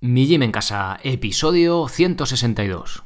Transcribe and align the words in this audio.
Mi 0.00 0.28
Gym 0.28 0.44
en 0.44 0.52
Casa, 0.52 1.00
episodio 1.02 1.88
162. 1.88 3.02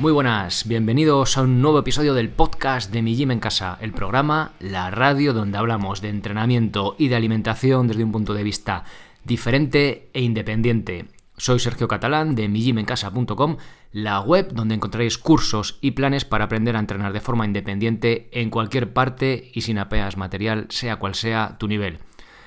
Muy 0.00 0.12
buenas, 0.12 0.68
bienvenidos 0.68 1.38
a 1.38 1.42
un 1.42 1.62
nuevo 1.62 1.78
episodio 1.78 2.12
del 2.12 2.28
podcast 2.28 2.92
de 2.92 3.00
Mi 3.00 3.16
Gym 3.16 3.30
en 3.30 3.40
Casa, 3.40 3.78
el 3.80 3.94
programa, 3.94 4.52
la 4.60 4.90
radio 4.90 5.32
donde 5.32 5.56
hablamos 5.56 6.02
de 6.02 6.10
entrenamiento 6.10 6.94
y 6.98 7.08
de 7.08 7.16
alimentación 7.16 7.88
desde 7.88 8.04
un 8.04 8.12
punto 8.12 8.34
de 8.34 8.42
vista 8.42 8.84
diferente 9.24 10.10
e 10.12 10.22
independiente. 10.22 11.06
Soy 11.36 11.58
Sergio 11.58 11.88
Catalán 11.88 12.36
de 12.36 12.48
migymencasa.com, 12.48 13.56
la 13.90 14.20
web 14.20 14.52
donde 14.52 14.76
encontraréis 14.76 15.18
cursos 15.18 15.78
y 15.80 15.92
planes 15.92 16.24
para 16.24 16.44
aprender 16.44 16.76
a 16.76 16.78
entrenar 16.78 17.12
de 17.12 17.20
forma 17.20 17.44
independiente 17.44 18.28
en 18.32 18.50
cualquier 18.50 18.92
parte 18.92 19.50
y 19.52 19.62
sin 19.62 19.78
apeas 19.78 20.16
material, 20.16 20.66
sea 20.68 20.96
cual 20.96 21.14
sea 21.14 21.56
tu 21.58 21.66
nivel. 21.66 21.98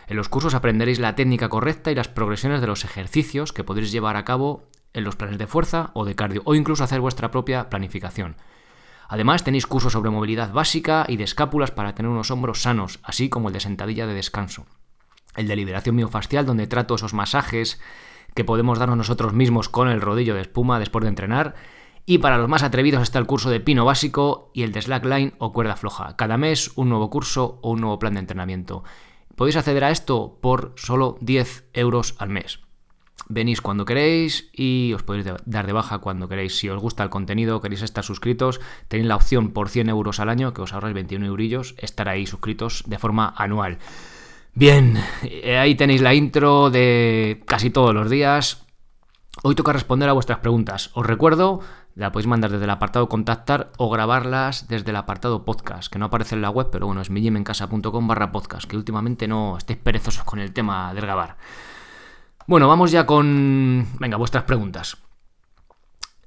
En 0.07 0.15
los 0.15 0.29
cursos 0.29 0.53
aprenderéis 0.53 0.99
la 0.99 1.15
técnica 1.15 1.49
correcta 1.49 1.91
y 1.91 1.95
las 1.95 2.07
progresiones 2.07 2.61
de 2.61 2.67
los 2.67 2.85
ejercicios 2.85 3.51
que 3.51 3.65
podréis 3.65 3.91
llevar 3.91 4.15
a 4.15 4.23
cabo 4.23 4.69
en 4.93 5.03
los 5.03 5.17
planes 5.17 5.37
de 5.37 5.47
fuerza 5.47 5.91
o 5.93 6.05
de 6.05 6.15
cardio, 6.15 6.41
o 6.45 6.55
incluso 6.55 6.83
hacer 6.83 7.01
vuestra 7.01 7.29
propia 7.29 7.69
planificación. 7.69 8.37
Además, 9.09 9.43
tenéis 9.43 9.67
cursos 9.67 9.93
sobre 9.93 10.11
movilidad 10.11 10.53
básica 10.53 11.05
y 11.09 11.17
de 11.17 11.25
escápulas 11.25 11.71
para 11.71 11.93
tener 11.93 12.09
unos 12.09 12.31
hombros 12.31 12.61
sanos, 12.61 12.99
así 13.03 13.27
como 13.29 13.49
el 13.49 13.53
de 13.53 13.59
sentadilla 13.59 14.07
de 14.07 14.13
descanso. 14.13 14.65
El 15.35 15.47
de 15.47 15.55
liberación 15.55 15.95
miofascial, 15.95 16.45
donde 16.45 16.67
trato 16.67 16.95
esos 16.95 17.13
masajes 17.13 17.79
que 18.33 18.43
podemos 18.43 18.79
darnos 18.79 18.97
nosotros 18.97 19.33
mismos 19.33 19.67
con 19.67 19.89
el 19.89 20.01
rodillo 20.01 20.35
de 20.35 20.41
espuma 20.41 20.79
después 20.79 21.03
de 21.03 21.09
entrenar. 21.09 21.55
Y 22.05 22.19
para 22.19 22.37
los 22.37 22.47
más 22.47 22.63
atrevidos 22.63 23.01
está 23.01 23.19
el 23.19 23.25
curso 23.25 23.49
de 23.49 23.59
pino 23.59 23.83
básico 23.83 24.51
y 24.53 24.63
el 24.63 24.71
de 24.71 24.81
slackline 24.81 25.33
o 25.39 25.51
cuerda 25.51 25.75
floja. 25.75 26.15
Cada 26.15 26.37
mes 26.37 26.71
un 26.75 26.89
nuevo 26.89 27.09
curso 27.09 27.59
o 27.61 27.71
un 27.71 27.81
nuevo 27.81 27.99
plan 27.99 28.13
de 28.13 28.21
entrenamiento. 28.21 28.83
Podéis 29.35 29.57
acceder 29.57 29.83
a 29.83 29.91
esto 29.91 30.39
por 30.41 30.73
solo 30.77 31.17
10 31.21 31.69
euros 31.73 32.15
al 32.17 32.29
mes. 32.29 32.59
Venís 33.29 33.59
cuando 33.61 33.85
queréis 33.85 34.49
y 34.53 34.93
os 34.93 35.03
podéis 35.03 35.25
dar 35.45 35.67
de 35.67 35.73
baja 35.73 35.97
cuando 35.99 36.29
queréis. 36.29 36.57
Si 36.57 36.69
os 36.69 36.81
gusta 36.81 37.03
el 37.03 37.09
contenido, 37.09 37.59
queréis 37.59 37.81
estar 37.81 38.03
suscritos, 38.03 38.61
tenéis 38.87 39.07
la 39.07 39.15
opción 39.15 39.51
por 39.51 39.69
100 39.69 39.89
euros 39.89 40.19
al 40.19 40.29
año, 40.29 40.53
que 40.53 40.61
os 40.61 40.73
ahorráis 40.73 40.95
21 40.95 41.25
eurillos, 41.25 41.75
estar 41.77 42.07
ahí 42.07 42.25
suscritos 42.25 42.83
de 42.87 42.99
forma 42.99 43.33
anual. 43.35 43.79
Bien, 44.57 44.97
eh, 45.21 45.55
ahí 45.59 45.75
tenéis 45.75 46.01
la 46.01 46.15
intro 46.15 46.71
de 46.71 47.43
casi 47.45 47.69
todos 47.69 47.93
los 47.93 48.09
días. 48.09 48.65
Hoy 49.43 49.53
toca 49.53 49.71
responder 49.71 50.09
a 50.09 50.13
vuestras 50.13 50.39
preguntas. 50.39 50.89
Os 50.95 51.05
recuerdo, 51.05 51.59
la 51.93 52.11
podéis 52.11 52.25
mandar 52.25 52.49
desde 52.49 52.63
el 52.63 52.71
apartado 52.71 53.07
contactar 53.07 53.71
o 53.77 53.91
grabarlas 53.91 54.67
desde 54.67 54.89
el 54.89 54.95
apartado 54.95 55.45
podcast, 55.45 55.93
que 55.93 55.99
no 55.99 56.05
aparece 56.05 56.33
en 56.33 56.41
la 56.41 56.49
web, 56.49 56.69
pero 56.71 56.87
bueno, 56.87 57.01
es 57.01 57.11
millimencasa.com 57.11 58.07
barra 58.07 58.31
podcast, 58.31 58.67
que 58.67 58.77
últimamente 58.77 59.27
no 59.27 59.59
estéis 59.59 59.77
perezosos 59.77 60.23
con 60.23 60.39
el 60.39 60.51
tema 60.53 60.91
de 60.91 61.01
grabar. 61.01 61.37
Bueno, 62.47 62.67
vamos 62.67 62.89
ya 62.89 63.05
con... 63.05 63.85
Venga, 63.99 64.17
vuestras 64.17 64.45
preguntas. 64.45 64.97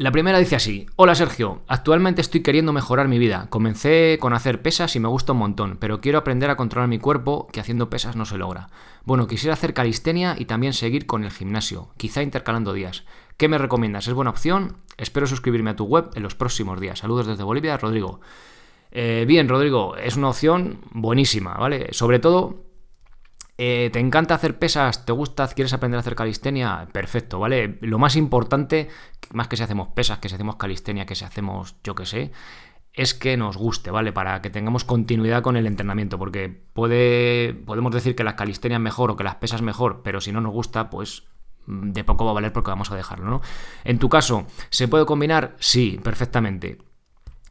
La 0.00 0.12
primera 0.12 0.38
dice 0.38 0.56
así, 0.56 0.86
hola 0.96 1.14
Sergio, 1.14 1.60
actualmente 1.68 2.22
estoy 2.22 2.40
queriendo 2.40 2.72
mejorar 2.72 3.06
mi 3.06 3.18
vida. 3.18 3.48
Comencé 3.50 4.16
con 4.18 4.32
hacer 4.32 4.62
pesas 4.62 4.96
y 4.96 4.98
me 4.98 5.08
gusta 5.08 5.32
un 5.32 5.38
montón, 5.40 5.76
pero 5.78 6.00
quiero 6.00 6.16
aprender 6.16 6.48
a 6.48 6.56
controlar 6.56 6.88
mi 6.88 6.98
cuerpo 6.98 7.48
que 7.52 7.60
haciendo 7.60 7.90
pesas 7.90 8.16
no 8.16 8.24
se 8.24 8.38
logra. 8.38 8.70
Bueno, 9.04 9.26
quisiera 9.26 9.52
hacer 9.52 9.74
calistenia 9.74 10.36
y 10.38 10.46
también 10.46 10.72
seguir 10.72 11.04
con 11.04 11.22
el 11.22 11.30
gimnasio, 11.30 11.90
quizá 11.98 12.22
intercalando 12.22 12.72
días. 12.72 13.04
¿Qué 13.36 13.48
me 13.48 13.58
recomiendas? 13.58 14.08
¿Es 14.08 14.14
buena 14.14 14.30
opción? 14.30 14.78
Espero 14.96 15.26
suscribirme 15.26 15.68
a 15.68 15.76
tu 15.76 15.84
web 15.84 16.08
en 16.14 16.22
los 16.22 16.34
próximos 16.34 16.80
días. 16.80 17.00
Saludos 17.00 17.26
desde 17.26 17.42
Bolivia, 17.42 17.76
Rodrigo. 17.76 18.22
Eh, 18.92 19.26
bien, 19.28 19.50
Rodrigo, 19.50 19.96
es 19.96 20.16
una 20.16 20.30
opción 20.30 20.78
buenísima, 20.92 21.58
¿vale? 21.58 21.88
Sobre 21.92 22.20
todo 22.20 22.69
eh, 23.62 23.90
¿Te 23.92 23.98
encanta 23.98 24.34
hacer 24.34 24.58
pesas? 24.58 25.04
¿Te 25.04 25.12
gusta? 25.12 25.46
¿Quieres 25.48 25.74
aprender 25.74 25.98
a 25.98 26.00
hacer 26.00 26.14
calistenia? 26.14 26.88
Perfecto, 26.92 27.38
¿vale? 27.38 27.76
Lo 27.82 27.98
más 27.98 28.16
importante, 28.16 28.88
más 29.34 29.48
que 29.48 29.58
si 29.58 29.62
hacemos 29.62 29.88
pesas, 29.88 30.18
que 30.18 30.30
si 30.30 30.34
hacemos 30.34 30.56
calistenia, 30.56 31.04
que 31.04 31.14
si 31.14 31.26
hacemos, 31.26 31.76
yo 31.84 31.94
qué 31.94 32.06
sé, 32.06 32.32
es 32.94 33.12
que 33.12 33.36
nos 33.36 33.58
guste, 33.58 33.90
¿vale? 33.90 34.12
Para 34.12 34.40
que 34.40 34.48
tengamos 34.48 34.84
continuidad 34.84 35.42
con 35.42 35.58
el 35.58 35.66
entrenamiento, 35.66 36.18
porque 36.18 36.48
puede, 36.48 37.52
podemos 37.52 37.92
decir 37.92 38.16
que 38.16 38.24
la 38.24 38.34
calistenia 38.34 38.76
es 38.76 38.82
mejor 38.82 39.10
o 39.10 39.16
que 39.16 39.24
las 39.24 39.34
pesas 39.34 39.60
mejor, 39.60 40.00
pero 40.02 40.22
si 40.22 40.32
no 40.32 40.40
nos 40.40 40.54
gusta, 40.54 40.88
pues 40.88 41.24
mm, 41.66 41.90
de 41.90 42.02
poco 42.02 42.24
va 42.24 42.30
a 42.30 42.34
valer 42.34 42.54
porque 42.54 42.70
vamos 42.70 42.90
a 42.90 42.96
dejarlo, 42.96 43.26
¿no? 43.26 43.42
En 43.84 43.98
tu 43.98 44.08
caso, 44.08 44.46
¿se 44.70 44.88
puede 44.88 45.04
combinar? 45.04 45.54
Sí, 45.58 46.00
perfectamente. 46.02 46.78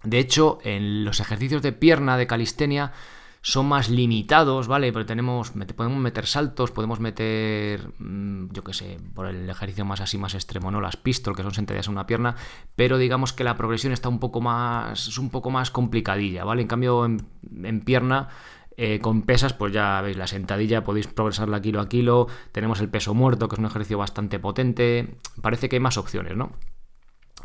De 0.01 0.17
hecho, 0.17 0.57
en 0.63 1.05
los 1.05 1.19
ejercicios 1.19 1.61
de 1.61 1.71
pierna 1.71 2.17
de 2.17 2.25
calistenia, 2.25 2.93
son 3.41 3.67
más 3.67 3.89
limitados, 3.89 4.67
¿vale? 4.67 4.91
Pero 4.91 5.05
tenemos, 5.05 5.51
podemos 5.75 5.99
meter 5.99 6.25
saltos, 6.25 6.71
podemos 6.71 6.99
meter, 6.99 7.93
mm, 7.99 8.51
yo 8.51 8.63
qué 8.63 8.73
sé, 8.73 8.99
por 9.13 9.27
el 9.27 9.49
ejercicio 9.49 9.85
más 9.85 10.01
así, 10.01 10.17
más 10.17 10.33
extremo, 10.33 10.71
¿no? 10.71 10.81
Las 10.81 10.97
pistol, 10.97 11.35
que 11.35 11.43
son 11.43 11.53
sentadillas 11.53 11.87
en 11.87 11.93
una 11.93 12.05
pierna, 12.05 12.35
pero 12.75 12.97
digamos 12.97 13.31
que 13.33 13.43
la 13.43 13.55
progresión 13.55 13.93
está 13.93 14.09
un 14.09 14.19
poco 14.19 14.41
más, 14.41 15.07
es 15.07 15.17
un 15.17 15.29
poco 15.29 15.51
más 15.51 15.71
complicadilla, 15.71 16.43
¿vale? 16.43 16.61
En 16.61 16.67
cambio, 16.67 17.05
en, 17.05 17.81
pierna, 17.81 18.27
eh, 18.75 18.99
con 18.99 19.21
pesas, 19.21 19.53
pues 19.53 19.71
ya 19.71 20.01
veis, 20.01 20.17
la 20.17 20.27
sentadilla 20.27 20.83
podéis 20.83 21.07
progresarla 21.07 21.61
kilo 21.61 21.79
a 21.79 21.87
kilo, 21.87 22.27
tenemos 22.51 22.81
el 22.81 22.89
peso 22.89 23.13
muerto, 23.13 23.47
que 23.47 23.55
es 23.55 23.59
un 23.59 23.65
ejercicio 23.65 23.97
bastante 23.97 24.39
potente, 24.39 25.15
parece 25.41 25.69
que 25.69 25.77
hay 25.77 25.81
más 25.81 25.97
opciones, 25.97 26.35
¿no? 26.35 26.51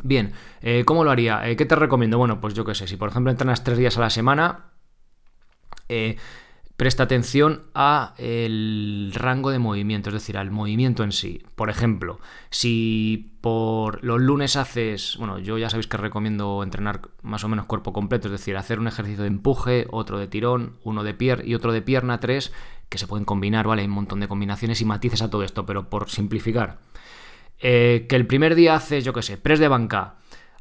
Bien, 0.03 0.33
eh, 0.61 0.83
¿cómo 0.85 1.05
lo 1.05 1.11
haría? 1.11 1.47
Eh, 1.47 1.55
¿Qué 1.55 1.65
te 1.65 1.75
recomiendo? 1.75 2.17
Bueno, 2.17 2.41
pues 2.41 2.53
yo 2.53 2.65
qué 2.65 2.75
sé, 2.75 2.85
si 2.85 2.97
por 2.97 3.09
ejemplo 3.09 3.31
entrenas 3.31 3.63
tres 3.63 3.77
días 3.77 3.97
a 3.97 4.01
la 4.01 4.09
semana, 4.09 4.74
eh, 5.89 6.17
presta 6.77 7.03
atención 7.03 7.63
a 7.73 8.13
el 8.17 9.11
rango 9.15 9.49
de 9.49 9.59
movimiento, 9.59 10.09
es 10.09 10.15
decir, 10.15 10.37
al 10.37 10.51
movimiento 10.51 11.03
en 11.03 11.11
sí. 11.11 11.41
Por 11.55 11.69
ejemplo, 11.69 12.19
si 12.49 13.37
por 13.41 14.03
los 14.03 14.19
lunes 14.19 14.55
haces, 14.55 15.15
bueno, 15.17 15.39
yo 15.39 15.57
ya 15.57 15.69
sabéis 15.69 15.87
que 15.87 15.97
recomiendo 15.97 16.63
entrenar 16.63 17.01
más 17.21 17.43
o 17.43 17.47
menos 17.47 17.65
cuerpo 17.65 17.93
completo, 17.93 18.27
es 18.27 18.33
decir, 18.33 18.57
hacer 18.57 18.79
un 18.79 18.87
ejercicio 18.87 19.21
de 19.21 19.29
empuje, 19.29 19.87
otro 19.91 20.19
de 20.19 20.27
tirón, 20.27 20.77
uno 20.83 21.03
de 21.03 21.13
pierna 21.13 21.45
y 21.45 21.55
otro 21.55 21.71
de 21.71 21.81
pierna, 21.81 22.19
tres, 22.19 22.51
que 22.89 22.97
se 22.97 23.07
pueden 23.07 23.25
combinar, 23.25 23.67
¿vale? 23.67 23.81
Hay 23.81 23.87
un 23.87 23.93
montón 23.93 24.19
de 24.19 24.27
combinaciones 24.27 24.81
y 24.81 24.85
matices 24.85 25.21
a 25.21 25.29
todo 25.29 25.43
esto, 25.43 25.65
pero 25.65 25.89
por 25.89 26.09
simplificar. 26.09 26.79
Eh, 27.59 28.05
que 28.09 28.17
el 28.17 28.27
primer 28.27 28.53
día 28.53 28.75
haces, 28.75 29.05
yo 29.05 29.13
qué 29.13 29.21
sé, 29.21 29.37
press 29.37 29.59
de 29.59 29.69
banca, 29.69 30.15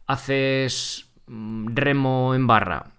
haces 0.07 1.11
mm, 1.27 1.75
remo 1.75 2.35
en 2.37 2.47
barra, 2.47 2.94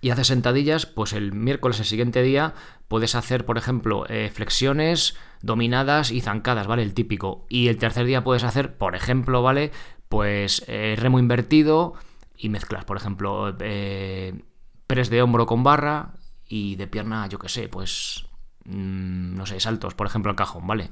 y 0.00 0.10
haces 0.10 0.28
sentadillas, 0.28 0.86
pues 0.86 1.12
el 1.12 1.32
miércoles, 1.32 1.78
el 1.78 1.84
siguiente 1.84 2.22
día, 2.22 2.54
puedes 2.88 3.14
hacer, 3.14 3.44
por 3.44 3.58
ejemplo, 3.58 4.04
eh, 4.08 4.30
flexiones 4.32 5.16
dominadas 5.42 6.10
y 6.10 6.20
zancadas, 6.20 6.66
¿vale? 6.66 6.82
El 6.82 6.94
típico. 6.94 7.46
Y 7.48 7.68
el 7.68 7.76
tercer 7.76 8.06
día 8.06 8.24
puedes 8.24 8.44
hacer, 8.44 8.76
por 8.76 8.94
ejemplo, 8.94 9.42
¿vale? 9.42 9.72
Pues 10.08 10.64
eh, 10.68 10.96
remo 10.98 11.18
invertido 11.18 11.94
y 12.36 12.48
mezclas, 12.48 12.84
por 12.84 12.96
ejemplo, 12.96 13.54
eh, 13.60 14.42
press 14.86 15.10
de 15.10 15.22
hombro 15.22 15.46
con 15.46 15.62
barra 15.62 16.14
y 16.48 16.76
de 16.76 16.86
pierna, 16.86 17.26
yo 17.28 17.38
qué 17.38 17.48
sé, 17.48 17.68
pues, 17.68 18.26
mm, 18.64 19.36
no 19.36 19.46
sé, 19.46 19.60
saltos, 19.60 19.94
por 19.94 20.06
ejemplo, 20.06 20.30
al 20.30 20.36
cajón, 20.36 20.66
¿vale? 20.66 20.90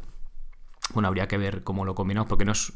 Bueno, 0.94 1.08
habría 1.08 1.28
que 1.28 1.36
ver 1.36 1.62
cómo 1.62 1.84
lo 1.84 1.94
combinamos, 1.94 2.28
porque 2.28 2.44
no 2.44 2.52
es, 2.52 2.72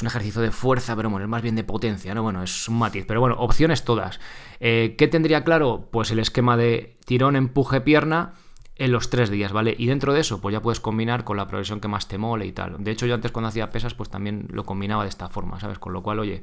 un 0.00 0.06
ejercicio 0.06 0.40
de 0.40 0.50
fuerza, 0.50 0.94
pero 0.94 1.10
bueno, 1.10 1.24
es 1.24 1.30
más 1.30 1.42
bien 1.42 1.56
de 1.56 1.64
potencia, 1.64 2.14
¿no? 2.14 2.22
Bueno, 2.22 2.42
es 2.42 2.68
un 2.68 2.78
matiz. 2.78 3.04
Pero 3.06 3.20
bueno, 3.20 3.36
opciones 3.38 3.84
todas. 3.84 4.20
Eh, 4.60 4.94
¿Qué 4.96 5.08
tendría 5.08 5.44
claro? 5.44 5.88
Pues 5.90 6.10
el 6.10 6.20
esquema 6.20 6.56
de 6.56 6.96
tirón, 7.04 7.36
empuje, 7.36 7.80
pierna 7.80 8.34
en 8.76 8.92
los 8.92 9.10
tres 9.10 9.28
días, 9.28 9.52
¿vale? 9.52 9.74
Y 9.76 9.86
dentro 9.86 10.12
de 10.12 10.20
eso, 10.20 10.40
pues 10.40 10.52
ya 10.52 10.62
puedes 10.62 10.78
combinar 10.78 11.24
con 11.24 11.36
la 11.36 11.48
progresión 11.48 11.80
que 11.80 11.88
más 11.88 12.06
te 12.06 12.16
mole 12.16 12.46
y 12.46 12.52
tal. 12.52 12.76
De 12.78 12.92
hecho, 12.92 13.06
yo 13.06 13.14
antes 13.14 13.32
cuando 13.32 13.48
hacía 13.48 13.70
pesas, 13.70 13.94
pues 13.94 14.08
también 14.08 14.46
lo 14.50 14.64
combinaba 14.64 15.02
de 15.02 15.08
esta 15.08 15.28
forma, 15.28 15.58
¿sabes? 15.58 15.80
Con 15.80 15.92
lo 15.92 16.02
cual, 16.02 16.20
oye, 16.20 16.42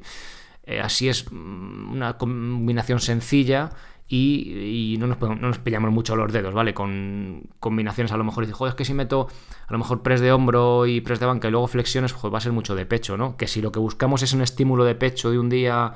eh, 0.64 0.80
así 0.80 1.08
es 1.08 1.30
mm, 1.30 1.92
una 1.92 2.18
combinación 2.18 3.00
sencilla 3.00 3.70
y, 4.08 4.96
no, 4.98 5.08
nos, 5.08 5.20
no, 5.20 5.50
pillamos 5.64 5.90
mucho 5.90 6.14
los 6.14 6.32
dedos, 6.32 6.54
¿vale? 6.54 6.74
Con 6.74 7.42
combinaciones 7.58 8.12
a 8.12 8.16
lo 8.16 8.24
mejor 8.24 8.44
y 8.44 8.46
dices, 8.46 8.58
joder, 8.58 8.70
es 8.70 8.76
que 8.76 8.84
si 8.84 8.94
meto 8.94 9.28
a 9.66 9.72
lo 9.72 9.78
mejor 9.78 10.02
press 10.02 10.20
de 10.20 10.30
hombro 10.30 10.86
y 10.86 11.00
press 11.00 11.18
de 11.18 11.26
banca 11.26 11.48
y 11.48 11.50
luego 11.50 11.66
flexiones, 11.66 12.12
pues 12.12 12.32
va 12.32 12.38
a 12.38 12.40
ser 12.40 12.52
mucho 12.52 12.76
de 12.76 12.86
pecho, 12.86 13.16
¿no? 13.16 13.36
Que 13.36 13.48
si 13.48 13.60
lo 13.60 13.72
que 13.72 13.80
buscamos 13.80 14.22
es 14.22 14.32
un 14.32 14.42
estímulo 14.42 14.84
de 14.84 14.94
pecho 14.94 15.30
de 15.30 15.38
un 15.38 15.48
día 15.48 15.92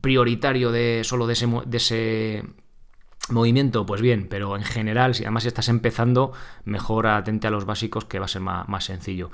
prioritario 0.00 0.70
de 0.70 1.02
solo 1.04 1.26
de 1.26 1.34
ese, 1.34 1.46
de 1.66 1.76
ese 1.76 2.44
movimiento, 3.28 3.84
pues 3.84 4.00
bien, 4.00 4.26
pero 4.28 4.56
en 4.56 4.64
general, 4.64 5.14
si 5.14 5.24
además 5.24 5.44
estás 5.44 5.68
empezando, 5.68 6.32
mejor 6.64 7.06
atente 7.06 7.46
a 7.46 7.50
los 7.50 7.66
básicos 7.66 8.06
que 8.06 8.18
va 8.18 8.24
a 8.24 8.28
ser 8.28 8.42
más 8.42 8.84
sencillo. 8.84 9.30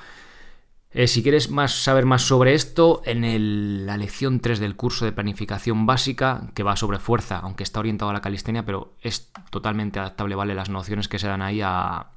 Eh, 0.91 1.07
si 1.07 1.23
quieres 1.23 1.51
saber 1.67 2.07
más 2.07 2.23
sobre 2.23 2.55
esto, 2.55 3.03
en 3.05 3.87
la 3.87 3.97
lección 3.97 4.41
3 4.41 4.59
del 4.59 4.75
curso 4.77 5.05
de 5.05 5.13
planificación 5.13 5.85
básica, 5.85 6.51
que 6.55 6.63
va 6.63 6.77
sobre 6.77 6.99
fuerza, 6.99 7.39
aunque 7.39 7.63
está 7.63 7.81
orientado 7.81 8.11
a 8.11 8.15
la 8.15 8.23
calistenia, 8.23 8.65
pero 8.65 8.95
es 9.03 9.31
totalmente 9.51 9.99
adaptable, 9.99 10.35
¿vale? 10.35 10.55
Las 10.55 10.71
nociones 10.71 11.09
que 11.09 11.19
se 11.19 11.29
dan 11.29 11.43
ahí 11.43 11.61
a 11.63 12.11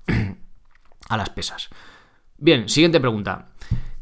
las 1.10 1.30
pesas. 1.30 1.70
Bien, 2.38 2.70
siguiente 2.70 3.00
pregunta. 3.00 3.50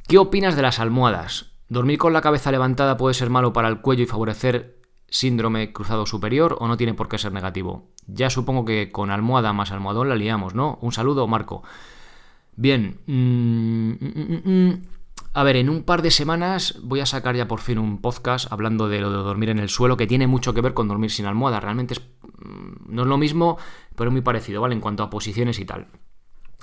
¿Qué 0.08 0.18
opinas 0.18 0.56
de 0.56 0.62
las 0.62 0.80
almohadas? 0.80 1.52
¿Dormir 1.68 1.98
con 1.98 2.14
la 2.14 2.22
cabeza 2.22 2.52
levantada 2.52 2.98
puede 2.98 3.14
ser 3.14 3.30
malo 3.30 3.54
para 3.54 3.68
el 3.68 3.82
cuello 3.82 4.04
y 4.04 4.08
favorecer 4.08 4.80
síndrome 5.08 5.74
cruzado 5.74 6.06
superior 6.06 6.58
o 6.60 6.68
no 6.68 6.78
tiene 6.78 6.94
por 6.94 7.10
qué 7.10 7.18
ser 7.18 7.32
negativo? 7.32 7.90
Ya 8.08 8.30
supongo 8.30 8.66
que 8.66 8.92
con 8.92 9.12
almohada 9.12 9.52
más 9.52 9.72
almohadón 9.72 10.10
la 10.10 10.16
liamos, 10.16 10.56
¿no? 10.56 10.78
Un 10.82 10.92
saludo, 10.92 11.28
Marco. 11.28 11.64
Bien. 12.60 13.00
Mm, 13.08 13.92
mm, 14.02 14.42
mm, 14.44 14.82
a 15.34 15.44
ver, 15.44 15.56
en 15.56 15.70
un 15.70 15.84
par 15.84 16.02
de 16.02 16.12
semanas 16.12 16.78
voy 16.84 17.00
a 17.00 17.06
sacar 17.06 17.34
ya 17.34 17.48
por 17.48 17.62
fin 17.62 17.80
un 17.80 18.02
podcast 18.02 18.52
hablando 18.52 18.90
de 18.90 19.00
lo 19.00 19.10
de 19.10 19.16
dormir 19.16 19.48
en 19.48 19.60
el 19.60 19.70
suelo, 19.70 19.96
que 19.96 20.08
tiene 20.08 20.28
mucho 20.28 20.54
que 20.54 20.60
ver 20.60 20.74
con 20.74 20.90
dormir 20.90 21.10
sin 21.10 21.26
almohada. 21.26 21.62
Realmente 21.62 21.96
no 22.86 23.04
es 23.04 23.08
lo 23.08 23.18
mismo, 23.18 23.58
pero 23.96 24.10
es 24.10 24.12
muy 24.12 24.22
parecido, 24.22 24.60
¿vale? 24.60 24.76
En 24.76 24.82
cuanto 24.82 25.04
a 25.04 25.10
posiciones 25.10 25.58
y 25.60 25.64
tal. 25.64 25.88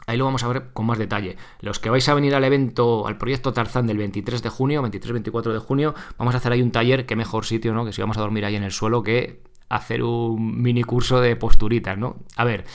Ahí 0.07 0.19
lo 0.19 0.27
vamos 0.27 0.45
a 0.45 0.49
ver 0.49 0.75
con 0.75 0.85
más 0.85 0.99
detalle. 0.99 1.39
Los 1.61 1.79
que 1.79 1.89
vais 1.89 2.07
a 2.11 2.15
venir 2.15 2.35
al 2.35 2.45
evento, 2.45 3.07
al 3.07 3.17
proyecto 3.17 3.55
Tarzán 3.55 3.87
del 3.87 3.97
23 3.97 4.43
de 4.43 4.51
junio, 4.51 4.83
23-24 4.83 5.55
de 5.55 5.61
junio, 5.61 5.95
vamos 6.19 6.35
a 6.35 6.39
hacer 6.39 6.53
ahí 6.53 6.61
un 6.61 6.73
taller, 6.73 7.07
qué 7.07 7.17
mejor 7.17 7.47
sitio, 7.47 7.73
¿no? 7.73 7.87
Que 7.87 7.95
si 7.95 8.03
vamos 8.03 8.19
a 8.19 8.21
dormir 8.21 8.45
ahí 8.45 8.57
en 8.57 8.65
el 8.65 8.73
suelo, 8.73 9.03
que 9.03 9.41
hacer 9.71 10.03
un 10.03 10.61
mini 10.61 10.83
curso 10.83 11.23
de 11.23 11.37
posturitas, 11.37 11.97
¿no? 11.97 12.17
A 12.37 12.45
ver, 12.45 12.67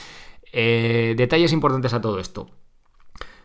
eh, 0.52 1.14
detalles 1.16 1.52
importantes 1.52 1.94
a 1.94 2.00
todo 2.00 2.18
esto. 2.18 2.50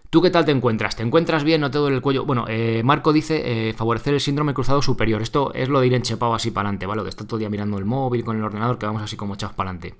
¿Tú 0.09 0.21
qué 0.21 0.29
tal 0.29 0.45
te 0.45 0.51
encuentras? 0.51 0.95
¿Te 0.95 1.03
encuentras 1.03 1.43
bien? 1.43 1.59
¿No 1.59 1.69
te 1.69 1.77
duele 1.79 1.97
el 1.97 2.01
cuello? 2.01 2.25
Bueno, 2.25 2.45
eh, 2.47 2.81
Marco 2.83 3.11
dice 3.11 3.69
eh, 3.69 3.73
favorecer 3.73 4.13
el 4.13 4.21
síndrome 4.21 4.53
cruzado 4.53 4.81
superior. 4.81 5.21
Esto 5.21 5.53
es 5.53 5.67
lo 5.67 5.81
de 5.81 5.87
ir 5.87 5.93
enchepado 5.93 6.33
así 6.33 6.51
para 6.51 6.69
adelante, 6.69 6.85
¿vale? 6.85 7.03
De 7.03 7.09
estar 7.09 7.27
todo 7.27 7.37
el 7.37 7.41
día 7.41 7.49
mirando 7.49 7.77
el 7.77 7.85
móvil 7.85 8.23
con 8.23 8.37
el 8.37 8.43
ordenador, 8.43 8.77
que 8.77 8.85
vamos 8.85 9.01
así 9.01 9.17
como 9.17 9.33
echados 9.33 9.55
para 9.55 9.71
adelante. 9.71 9.99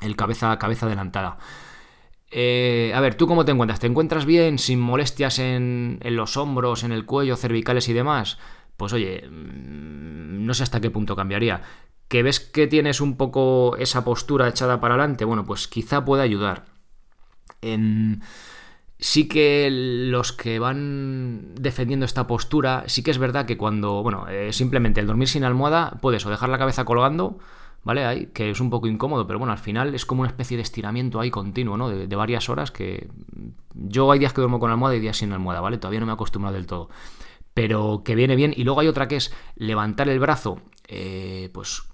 El 0.00 0.16
cabeza, 0.16 0.58
cabeza 0.58 0.86
adelantada. 0.86 1.38
Eh, 2.30 2.92
a 2.94 3.00
ver, 3.00 3.14
¿tú 3.14 3.26
cómo 3.26 3.44
te 3.44 3.52
encuentras? 3.52 3.78
¿Te 3.78 3.86
encuentras 3.86 4.24
bien, 4.24 4.58
sin 4.58 4.80
molestias 4.80 5.38
en, 5.38 6.00
los 6.02 6.36
hombros, 6.36 6.82
en 6.82 6.92
el 6.92 7.04
cuello, 7.04 7.36
cervicales 7.36 7.88
y 7.88 7.92
demás? 7.92 8.38
Pues 8.76 8.92
oye, 8.94 9.28
mm, 9.28 10.44
no 10.46 10.54
sé 10.54 10.62
hasta 10.62 10.80
qué 10.80 10.90
punto 10.90 11.14
cambiaría. 11.14 11.62
¿Que 12.08 12.22
ves 12.22 12.40
que 12.40 12.66
tienes 12.66 13.00
un 13.00 13.16
poco 13.16 13.76
esa 13.76 14.04
postura 14.04 14.48
echada 14.48 14.80
para 14.80 14.94
adelante? 14.94 15.24
Bueno, 15.24 15.44
pues 15.44 15.68
quizá 15.68 16.04
pueda 16.04 16.22
ayudar. 16.22 16.66
Sí 18.98 19.28
que 19.28 19.68
los 19.70 20.32
que 20.32 20.58
van 20.58 21.54
defendiendo 21.54 22.06
esta 22.06 22.26
postura, 22.26 22.84
sí 22.86 23.02
que 23.02 23.10
es 23.10 23.18
verdad 23.18 23.44
que 23.44 23.58
cuando, 23.58 24.02
bueno, 24.02 24.26
eh, 24.28 24.52
simplemente 24.52 25.00
el 25.00 25.06
dormir 25.06 25.28
sin 25.28 25.44
almohada, 25.44 25.98
puedes 26.00 26.24
o 26.24 26.30
dejar 26.30 26.48
la 26.48 26.58
cabeza 26.58 26.84
colgando 26.84 27.38
¿vale? 27.86 28.04
Ahí, 28.04 28.26
que 28.34 28.50
es 28.50 28.60
un 28.60 28.68
poco 28.68 28.88
incómodo, 28.88 29.28
pero 29.28 29.38
bueno, 29.38 29.52
al 29.52 29.60
final 29.60 29.94
es 29.94 30.04
como 30.04 30.22
una 30.22 30.28
especie 30.28 30.56
de 30.56 30.64
estiramiento 30.64 31.20
ahí 31.20 31.30
continuo, 31.30 31.76
¿no? 31.76 31.88
De, 31.88 32.16
varias 32.16 32.48
horas 32.48 32.72
que 32.72 33.08
yo 33.74 34.10
hay 34.10 34.18
días 34.18 34.32
que 34.32 34.40
duermo 34.40 34.58
con 34.58 34.72
almohada 34.72 34.96
y 34.96 35.00
días 35.00 35.18
sin 35.18 35.32
almohada, 35.32 35.60
¿vale? 35.60 35.78
Todavía 35.78 36.00
no 36.00 36.06
me 36.06 36.10
he 36.10 36.14
acostumbrado 36.14 36.56
del 36.56 36.66
todo. 36.66 36.90
Pero 37.54 38.02
que 38.04 38.16
viene 38.16 38.34
bien. 38.34 38.52
Y 38.56 38.64
luego 38.64 38.80
hay 38.80 38.88
otra 38.88 39.06
que 39.06 39.14
es 39.14 39.32
levantar 39.54 40.08
el 40.08 40.18
brazo, 40.18 40.60
eh, 40.88 41.48
pues 41.54 41.84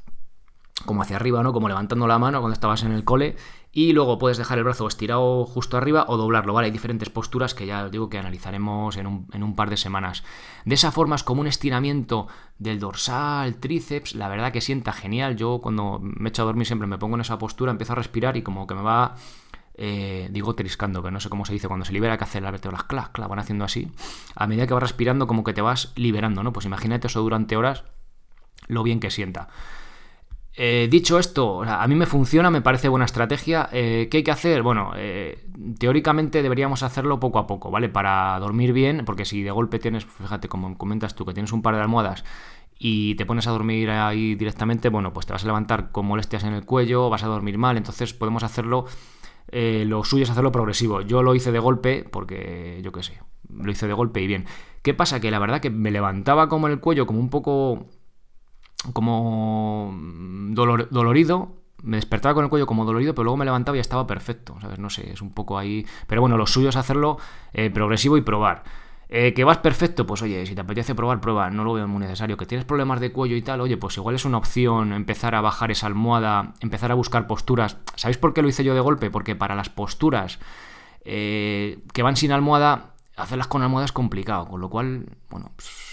como 0.85 1.03
hacia 1.03 1.17
arriba, 1.17 1.43
¿no? 1.43 1.53
Como 1.53 1.69
levantando 1.69 2.07
la 2.07 2.19
mano 2.19 2.41
cuando 2.41 2.55
estabas 2.55 2.83
en 2.83 2.93
el 2.93 3.05
cole. 3.05 3.37
Y 3.75 3.95
luego 3.95 4.19
puedes 4.19 4.37
dejar 4.37 4.59
el 4.59 4.65
brazo 4.65 4.87
estirado 4.87 5.47
justo 5.47 5.79
arriba 5.79 6.05
o 6.07 6.19
doblarlo, 6.19 6.53
¿vale? 6.53 6.67
Hay 6.67 6.71
diferentes 6.73 7.09
posturas 7.09 7.55
que 7.55 7.65
ya 7.65 7.85
os 7.85 7.91
digo 7.91 8.11
que 8.11 8.19
analizaremos 8.19 8.99
en 8.99 9.07
un, 9.07 9.29
en 9.33 9.43
un, 9.43 9.57
par 9.57 9.71
de 9.71 9.79
semanas. 9.79 10.25
De 10.67 10.75
esa 10.75 10.93
forma 10.93 11.17
es 11.17 11.23
como 11.23 11.41
un 11.41 11.47
estiramiento 11.47 12.29
del 12.59 12.79
dorsal, 12.79 13.57
tríceps, 13.57 14.15
la 14.15 14.29
verdad 14.29 14.53
que 14.53 14.61
sienta 14.61 14.93
genial. 14.93 15.37
Yo 15.37 15.61
cuando 15.63 16.01
me 16.03 16.29
echo 16.29 16.43
a 16.43 16.45
dormir 16.45 16.67
siempre 16.67 16.87
me 16.87 16.99
pongo 16.99 17.15
en 17.15 17.23
esa 17.23 17.39
postura, 17.39 17.73
empiezo 17.73 17.95
a 17.95 17.97
respirar 17.97 18.37
y 18.37 18.43
como 18.43 18.67
que 18.67 18.75
me 18.75 18.83
va... 18.83 19.17
Eh, 19.75 20.29
digo 20.31 20.55
triscando, 20.55 21.03
que 21.03 21.11
no 21.11 21.19
sé 21.19 21.31
cómo 21.31 21.47
se 21.47 21.55
dice, 21.55 21.67
cuando 21.67 21.87
se 21.87 21.95
libera 21.95 22.19
que 22.19 22.25
hace 22.25 22.43
las 22.43 22.53
vértebras, 22.53 22.85
clac, 22.85 23.11
clac, 23.13 23.27
van 23.27 23.39
haciendo 23.39 23.65
así. 23.65 23.91
A 24.35 24.47
medida 24.47 24.67
que 24.67 24.75
vas 24.75 24.83
respirando, 24.83 25.27
como 25.27 25.45
que 25.45 25.55
te 25.55 25.63
vas 25.63 25.93
liberando, 25.97 26.43
¿no? 26.43 26.53
Pues 26.53 26.67
imagínate 26.67 27.07
eso 27.07 27.23
durante 27.23 27.57
horas, 27.57 27.85
lo 28.69 28.83
bien 28.83 29.01
que 29.01 29.11
sienta. 29.11 29.49
Eh, 30.55 30.87
dicho 30.91 31.19
esto, 31.19 31.63
a 31.63 31.87
mí 31.89 31.95
me 31.95 32.05
funciona, 32.05 32.51
me 32.51 32.61
parece 32.61 32.89
buena 32.89 33.07
estrategia. 33.07 33.69
Eh, 33.73 34.09
¿Qué 34.11 34.19
hay 34.19 34.23
que 34.23 34.31
hacer? 34.31 34.63
Bueno, 34.63 34.93
eh, 34.97 35.47
teóricamente 35.79 36.43
deberíamos 36.43 36.83
hacerlo 36.83 37.19
poco 37.19 37.39
a 37.39 37.47
poco, 37.47 37.71
¿vale? 37.71 37.89
Para 37.89 38.39
dormir 38.39 38.73
bien, 38.73 39.05
porque 39.07 39.25
si 39.25 39.43
de 39.43 39.51
golpe 39.51 39.79
tienes, 39.79 40.05
fíjate, 40.05 40.49
como 40.49 40.77
comentas 40.77 41.15
tú, 41.15 41.25
que 41.25 41.33
tienes 41.33 41.53
un 41.53 41.63
par 41.63 41.75
de 41.75 41.81
almohadas 41.81 42.25
y 42.79 43.15
te 43.15 43.25
pones 43.25 43.47
a 43.47 43.51
dormir 43.51 43.91
ahí 43.91 44.35
directamente, 44.35 44.89
bueno, 44.91 45.13
pues 45.13 45.25
te 45.25 45.33
vas 45.33 45.45
a 45.45 45.47
levantar 45.47 45.91
con 45.91 46.05
molestias 46.05 46.45
en 46.45 46.53
el 46.53 46.65
cuello, 46.67 47.09
vas 47.09 47.23
a 47.23 47.29
dormir 47.29 47.57
mal, 47.57 47.77
entonces 47.77 48.13
podemos 48.13 48.43
hacerlo, 48.43 48.87
lo 49.53 50.05
suyo 50.05 50.25
es 50.25 50.31
hacerlo 50.31 50.53
progresivo. 50.53 51.01
Yo 51.01 51.23
lo 51.23 51.35
hice 51.35 51.53
de 51.53 51.61
golpe, 51.61 52.05
porque 52.11 52.81
yo 52.83 52.91
qué 52.93 53.03
sé, 53.03 53.21
lo 53.49 53.71
hice 53.71 53.87
de 53.87 53.93
golpe 53.93 54.21
y 54.21 54.27
bien. 54.27 54.47
¿Qué 54.83 54.95
pasa? 54.95 55.21
Que 55.21 55.31
la 55.31 55.39
verdad 55.39 55.61
que 55.61 55.71
me 55.71 55.93
levantaba 55.93 56.49
como 56.49 56.67
en 56.67 56.73
el 56.73 56.81
cuello, 56.81 57.07
como 57.07 57.21
un 57.21 57.31
poco 57.31 57.87
como 58.93 59.95
dolorido, 60.51 61.57
me 61.83 61.97
despertaba 61.97 62.35
con 62.35 62.45
el 62.45 62.51
cuello 62.51 62.67
como 62.67 62.85
dolorido, 62.85 63.15
pero 63.15 63.25
luego 63.25 63.37
me 63.37 63.45
levantaba 63.45 63.77
y 63.77 63.81
estaba 63.81 64.07
perfecto, 64.07 64.57
¿sabes? 64.61 64.79
No 64.79 64.91
sé, 64.91 65.13
es 65.13 65.21
un 65.21 65.33
poco 65.33 65.59
ahí... 65.59 65.85
Pero 66.07 66.21
bueno, 66.21 66.37
lo 66.37 66.47
suyo 66.47 66.69
es 66.69 66.77
hacerlo 66.77 67.19
eh, 67.53 67.71
progresivo 67.71 68.17
y 68.17 68.23
probar. 68.23 68.63
Eh, 69.09 69.35
¿Que 69.35 69.45
vas 69.45 69.59
perfecto? 69.59 70.07
Pues 70.07 70.23
oye, 70.23 70.47
si 70.47 70.55
te 70.55 70.63
apetece 70.63 70.95
probar, 70.95 71.21
prueba, 71.21 71.51
no 71.51 71.65
lo 71.65 71.75
veo 71.75 71.87
muy 71.87 72.01
necesario. 72.01 72.37
¿Que 72.37 72.47
tienes 72.47 72.65
problemas 72.65 73.01
de 73.01 73.13
cuello 73.13 73.37
y 73.37 73.43
tal? 73.43 73.61
Oye, 73.61 73.77
pues 73.77 73.97
igual 73.99 74.15
es 74.15 74.25
una 74.25 74.39
opción 74.39 74.93
empezar 74.93 75.35
a 75.35 75.41
bajar 75.41 75.71
esa 75.71 75.87
almohada, 75.87 76.55
empezar 76.61 76.91
a 76.93 76.95
buscar 76.95 77.27
posturas. 77.27 77.77
¿Sabéis 77.97 78.17
por 78.17 78.33
qué 78.33 78.43
lo 78.43 78.49
hice 78.49 78.65
yo 78.65 78.75
de 78.75 78.81
golpe? 78.81 79.11
Porque 79.11 79.37
para 79.37 79.55
las 79.55 79.69
posturas 79.69 80.39
eh, 81.05 81.81
que 81.93 82.03
van 82.03 82.17
sin 82.17 82.33
almohada, 82.33 82.95
hacerlas 83.17 83.49
con 83.49 83.63
almohada 83.63 83.85
es 83.85 83.93
complicado, 83.93 84.47
con 84.47 84.61
lo 84.61 84.71
cual, 84.71 85.07
bueno, 85.29 85.51
pues 85.57 85.92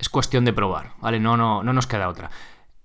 es 0.00 0.08
cuestión 0.08 0.44
de 0.44 0.52
probar, 0.52 0.94
¿vale? 1.00 1.20
No, 1.20 1.36
no, 1.36 1.62
no 1.62 1.72
nos 1.72 1.86
queda 1.86 2.08
otra. 2.08 2.30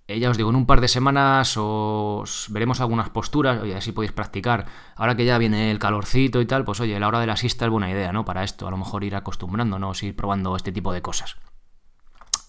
Eh, 0.08 0.20
ya 0.20 0.30
os 0.30 0.38
digo, 0.38 0.50
en 0.50 0.56
un 0.58 0.68
par 0.68 0.82
de 0.82 0.88
semanas 0.88 1.56
os 1.58 2.48
veremos 2.50 2.82
algunas 2.82 3.10
posturas, 3.10 3.62
oye, 3.62 3.74
así 3.74 3.94
podéis 3.94 4.12
practicar. 4.12 4.66
Ahora 4.96 5.16
que 5.16 5.26
ya 5.26 5.38
viene 5.38 5.72
el 5.72 5.80
calorcito 5.80 6.42
y 6.42 6.46
tal, 6.46 6.66
pues 6.66 6.80
oye, 6.82 7.00
la 7.00 7.08
hora 7.08 7.22
de 7.22 7.28
la 7.28 7.38
siesta 7.38 7.66
es 7.66 7.72
buena 7.72 7.90
idea, 7.90 8.12
¿no? 8.12 8.26
Para 8.26 8.44
esto, 8.44 8.68
a 8.68 8.72
lo 8.72 8.78
mejor 8.78 9.04
ir 9.04 9.16
acostumbrándonos, 9.16 10.04
ir 10.04 10.16
probando 10.16 10.56
este 10.56 10.72
tipo 10.72 10.94
de 10.94 11.02
cosas. 11.02 11.38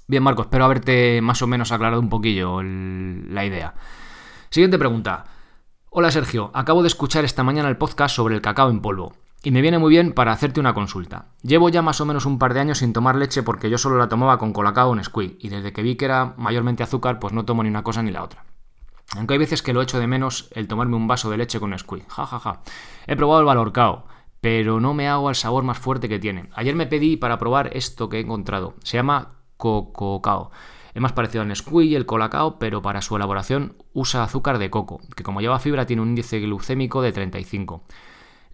Bien, 0.08 0.22
Marco, 0.22 0.42
espero 0.42 0.64
haberte 0.64 1.20
más 1.22 1.40
o 1.42 1.46
menos 1.46 1.72
aclarado 1.72 2.00
un 2.00 2.10
poquillo 2.10 2.60
la 2.62 3.44
idea. 3.44 3.74
Siguiente 4.50 4.78
pregunta. 4.78 5.24
Hola 5.90 6.10
Sergio, 6.10 6.50
acabo 6.52 6.82
de 6.82 6.88
escuchar 6.88 7.24
esta 7.24 7.42
mañana 7.42 7.68
el 7.68 7.78
podcast 7.78 8.16
sobre 8.16 8.34
el 8.34 8.42
cacao 8.42 8.68
en 8.68 8.82
polvo. 8.82 9.14
Y 9.46 9.52
me 9.52 9.62
viene 9.62 9.78
muy 9.78 9.90
bien 9.90 10.12
para 10.12 10.32
hacerte 10.32 10.58
una 10.58 10.74
consulta. 10.74 11.26
Llevo 11.40 11.68
ya 11.68 11.80
más 11.80 12.00
o 12.00 12.04
menos 12.04 12.26
un 12.26 12.36
par 12.36 12.52
de 12.52 12.58
años 12.58 12.78
sin 12.78 12.92
tomar 12.92 13.14
leche 13.14 13.44
porque 13.44 13.70
yo 13.70 13.78
solo 13.78 13.96
la 13.96 14.08
tomaba 14.08 14.38
con 14.38 14.52
colacao 14.52 14.90
o 14.90 14.94
Nesquik, 14.96 15.36
y 15.38 15.50
desde 15.50 15.72
que 15.72 15.82
vi 15.82 15.94
que 15.94 16.06
era 16.06 16.34
mayormente 16.36 16.82
azúcar, 16.82 17.20
pues 17.20 17.32
no 17.32 17.44
tomo 17.44 17.62
ni 17.62 17.68
una 17.68 17.84
cosa 17.84 18.02
ni 18.02 18.10
la 18.10 18.24
otra. 18.24 18.44
Aunque 19.16 19.34
hay 19.34 19.38
veces 19.38 19.62
que 19.62 19.72
lo 19.72 19.82
echo 19.82 20.00
de 20.00 20.08
menos 20.08 20.48
el 20.50 20.66
tomarme 20.66 20.96
un 20.96 21.06
vaso 21.06 21.30
de 21.30 21.36
leche 21.36 21.60
con 21.60 21.70
Nesquik. 21.70 22.08
Ja, 22.08 22.26
ja, 22.26 22.40
ja. 22.40 22.62
He 23.06 23.14
probado 23.14 23.38
el 23.38 23.46
Valorcao, 23.46 24.08
pero 24.40 24.80
no 24.80 24.94
me 24.94 25.06
hago 25.06 25.28
al 25.28 25.36
sabor 25.36 25.62
más 25.62 25.78
fuerte 25.78 26.08
que 26.08 26.18
tiene. 26.18 26.50
Ayer 26.56 26.74
me 26.74 26.88
pedí 26.88 27.16
para 27.16 27.38
probar 27.38 27.70
esto 27.72 28.08
que 28.08 28.16
he 28.16 28.22
encontrado. 28.22 28.74
Se 28.82 28.96
llama 28.96 29.36
Cococao. 29.58 30.50
Es 30.92 31.00
más 31.00 31.12
parecido 31.12 31.42
al 31.42 31.48
Nesquik 31.48 31.84
y 31.84 31.94
el 31.94 32.04
Colacao, 32.04 32.58
pero 32.58 32.82
para 32.82 33.00
su 33.00 33.14
elaboración 33.14 33.76
usa 33.92 34.24
azúcar 34.24 34.58
de 34.58 34.70
coco, 34.70 34.98
que 35.14 35.22
como 35.22 35.40
lleva 35.40 35.60
fibra 35.60 35.86
tiene 35.86 36.02
un 36.02 36.08
índice 36.08 36.40
glucémico 36.40 37.00
de 37.00 37.12
35 37.12 37.84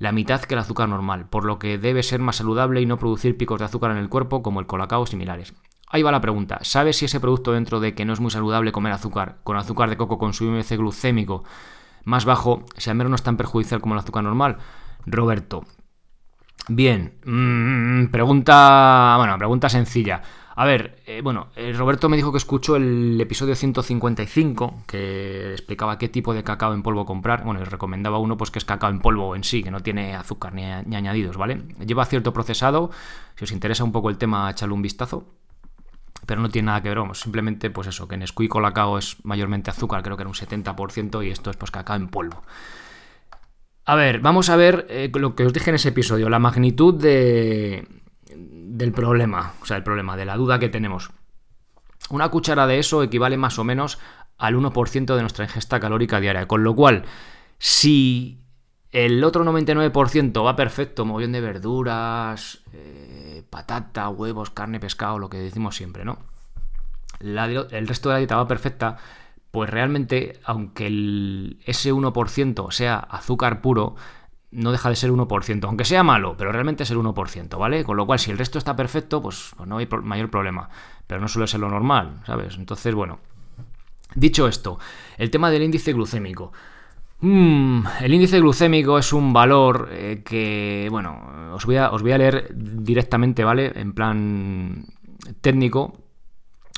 la 0.02 0.10
mitad 0.10 0.40
que 0.40 0.54
el 0.54 0.58
azúcar 0.58 0.88
normal, 0.88 1.26
por 1.28 1.44
lo 1.44 1.60
que 1.60 1.78
debe 1.78 2.02
ser 2.02 2.18
más 2.18 2.34
saludable 2.34 2.80
y 2.80 2.86
no 2.86 2.98
producir 2.98 3.36
picos 3.36 3.60
de 3.60 3.66
azúcar 3.66 3.92
en 3.92 3.98
el 3.98 4.08
cuerpo 4.08 4.42
como 4.42 4.58
el 4.58 4.66
colacao 4.66 5.02
o 5.02 5.06
similares. 5.06 5.54
Ahí 5.86 6.02
va 6.02 6.10
la 6.10 6.20
pregunta, 6.20 6.58
¿sabes 6.62 6.96
si 6.96 7.04
ese 7.04 7.20
producto 7.20 7.52
dentro 7.52 7.78
de 7.78 7.94
que 7.94 8.04
no 8.04 8.12
es 8.12 8.18
muy 8.18 8.32
saludable 8.32 8.72
comer 8.72 8.92
azúcar, 8.92 9.36
con 9.44 9.56
azúcar 9.56 9.90
de 9.90 9.96
coco 9.96 10.18
con 10.18 10.32
su 10.34 10.42
índice 10.42 10.76
glucémico 10.76 11.44
más 12.02 12.24
bajo, 12.24 12.64
si 12.76 12.90
al 12.90 12.96
menos 12.96 13.10
no 13.10 13.14
es 13.14 13.22
tan 13.22 13.36
perjudicial 13.36 13.80
como 13.80 13.94
el 13.94 14.00
azúcar 14.00 14.24
normal? 14.24 14.56
Roberto. 15.06 15.62
Bien, 16.66 17.14
mm, 17.24 18.06
pregunta, 18.06 19.14
bueno, 19.18 19.38
pregunta 19.38 19.68
sencilla. 19.68 20.20
A 20.62 20.64
ver, 20.64 20.94
eh, 21.06 21.22
bueno, 21.24 21.48
eh, 21.56 21.72
Roberto 21.72 22.08
me 22.08 22.16
dijo 22.16 22.30
que 22.30 22.38
escuchó 22.38 22.76
el 22.76 23.20
episodio 23.20 23.56
155, 23.56 24.84
que 24.86 25.50
explicaba 25.50 25.98
qué 25.98 26.08
tipo 26.08 26.34
de 26.34 26.44
cacao 26.44 26.72
en 26.72 26.84
polvo 26.84 27.04
comprar. 27.04 27.42
Bueno, 27.42 27.60
y 27.60 27.64
recomendaba 27.64 28.18
uno, 28.18 28.36
pues 28.36 28.52
que 28.52 28.60
es 28.60 28.64
cacao 28.64 28.88
en 28.88 29.00
polvo 29.00 29.34
en 29.34 29.42
sí, 29.42 29.64
que 29.64 29.72
no 29.72 29.80
tiene 29.80 30.14
azúcar 30.14 30.54
ni, 30.54 30.62
añadidos, 30.62 31.36
¿vale? 31.36 31.62
Lleva 31.84 32.04
cierto 32.04 32.32
procesado, 32.32 32.92
si 33.34 33.42
os 33.42 33.50
interesa 33.50 33.82
un 33.82 33.90
poco 33.90 34.08
el 34.08 34.18
tema, 34.18 34.48
echadle 34.48 34.74
un 34.74 34.82
vistazo. 34.82 35.34
Pero 36.26 36.40
no 36.40 36.48
tiene 36.48 36.66
nada 36.66 36.80
que 36.80 36.90
ver, 36.90 36.98
vamos, 36.98 37.18
simplemente 37.18 37.68
pues 37.70 37.88
eso, 37.88 38.06
que 38.06 38.14
en 38.14 38.24
Squeak 38.24 38.54
o 38.54 38.62
cacao 38.62 38.98
es 38.98 39.16
mayormente 39.24 39.68
azúcar, 39.68 40.04
creo 40.04 40.16
que 40.16 40.22
era 40.22 40.30
un 40.30 40.36
70%, 40.36 41.26
y 41.26 41.30
esto 41.30 41.50
es 41.50 41.56
pues 41.56 41.72
cacao 41.72 41.96
en 41.96 42.06
polvo. 42.06 42.40
A 43.84 43.96
ver, 43.96 44.20
vamos 44.20 44.48
a 44.48 44.54
ver 44.54 44.86
eh, 44.90 45.10
lo 45.12 45.34
que 45.34 45.44
os 45.44 45.52
dije 45.52 45.70
en 45.70 45.74
ese 45.74 45.88
episodio, 45.88 46.30
la 46.30 46.38
magnitud 46.38 46.94
de, 46.94 47.84
del 48.36 48.92
problema, 48.92 49.54
o 49.60 49.66
sea, 49.66 49.76
el 49.76 49.82
problema, 49.82 50.16
de 50.16 50.24
la 50.24 50.36
duda 50.36 50.58
que 50.58 50.68
tenemos. 50.68 51.10
Una 52.10 52.28
cuchara 52.30 52.66
de 52.66 52.78
eso 52.78 53.02
equivale 53.02 53.36
más 53.36 53.58
o 53.58 53.64
menos 53.64 53.98
al 54.38 54.56
1% 54.56 55.14
de 55.14 55.20
nuestra 55.20 55.44
ingesta 55.44 55.80
calórica 55.80 56.20
diaria, 56.20 56.46
con 56.46 56.64
lo 56.64 56.74
cual, 56.74 57.04
si 57.58 58.38
El 58.90 59.24
otro 59.24 59.42
99% 59.44 60.44
va 60.44 60.54
perfecto, 60.54 61.06
mogollón 61.06 61.32
de 61.32 61.40
verduras, 61.40 62.60
eh, 62.74 63.42
patata, 63.48 64.10
huevos, 64.10 64.50
carne, 64.50 64.80
pescado, 64.80 65.18
lo 65.18 65.30
que 65.30 65.38
decimos 65.38 65.76
siempre, 65.76 66.04
¿no? 66.04 66.18
el 67.20 67.86
resto 67.86 68.08
de 68.08 68.14
la 68.14 68.18
dieta 68.18 68.36
va 68.36 68.48
perfecta, 68.48 68.96
pues 69.52 69.70
realmente, 69.70 70.40
aunque 70.44 70.86
ese 71.66 71.92
1% 71.92 72.70
sea 72.72 72.96
azúcar 72.96 73.60
puro, 73.60 73.94
no 74.52 74.70
deja 74.70 74.90
de 74.90 74.96
ser 74.96 75.10
1%, 75.10 75.64
aunque 75.64 75.84
sea 75.84 76.02
malo, 76.02 76.36
pero 76.36 76.52
realmente 76.52 76.82
es 76.82 76.90
el 76.90 76.98
1%, 76.98 77.58
¿vale? 77.58 77.84
Con 77.84 77.96
lo 77.96 78.06
cual, 78.06 78.18
si 78.18 78.30
el 78.30 78.38
resto 78.38 78.58
está 78.58 78.76
perfecto, 78.76 79.20
pues, 79.22 79.52
pues 79.56 79.68
no 79.68 79.78
hay 79.78 79.88
mayor 80.02 80.30
problema, 80.30 80.68
pero 81.06 81.20
no 81.20 81.28
suele 81.28 81.46
ser 81.46 81.60
lo 81.60 81.70
normal, 81.70 82.20
¿sabes? 82.26 82.56
Entonces, 82.56 82.94
bueno, 82.94 83.18
dicho 84.14 84.46
esto, 84.46 84.78
el 85.16 85.30
tema 85.30 85.50
del 85.50 85.62
índice 85.62 85.94
glucémico. 85.94 86.52
Mm, 87.20 87.84
el 88.00 88.14
índice 88.14 88.40
glucémico 88.40 88.98
es 88.98 89.12
un 89.12 89.32
valor 89.32 89.88
eh, 89.90 90.22
que, 90.24 90.88
bueno, 90.90 91.54
os 91.54 91.64
voy, 91.64 91.76
a, 91.76 91.90
os 91.90 92.02
voy 92.02 92.12
a 92.12 92.18
leer 92.18 92.50
directamente, 92.54 93.44
¿vale? 93.44 93.72
En 93.74 93.94
plan 93.94 94.84
técnico, 95.40 95.96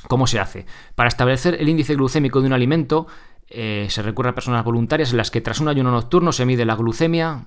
¿cómo 0.06 0.28
se 0.28 0.38
hace? 0.38 0.66
Para 0.94 1.08
establecer 1.08 1.56
el 1.58 1.68
índice 1.68 1.96
glucémico 1.96 2.40
de 2.40 2.46
un 2.46 2.52
alimento, 2.52 3.08
eh, 3.48 3.88
se 3.90 4.02
recurre 4.02 4.28
a 4.30 4.34
personas 4.34 4.64
voluntarias 4.64 5.10
en 5.10 5.16
las 5.16 5.30
que 5.30 5.40
tras 5.40 5.60
un 5.60 5.68
ayuno 5.68 5.90
nocturno 5.90 6.30
se 6.30 6.46
mide 6.46 6.64
la 6.64 6.76
glucemia 6.76 7.46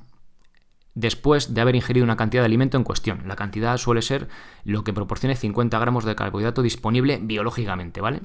después 0.98 1.54
de 1.54 1.62
haber 1.62 1.76
ingerido 1.76 2.04
una 2.04 2.18
cantidad 2.18 2.42
de 2.42 2.48
alimento 2.48 2.76
en 2.76 2.84
cuestión. 2.84 3.22
La 3.28 3.36
cantidad 3.36 3.78
suele 3.78 4.02
ser 4.02 4.28
lo 4.64 4.84
que 4.84 4.94
proporcione 4.94 5.36
50 5.36 5.78
gramos 5.78 6.06
de 6.06 6.16
carbohidrato 6.16 6.64
disponible 6.64 7.20
biológicamente, 7.22 8.02
¿vale? 8.02 8.22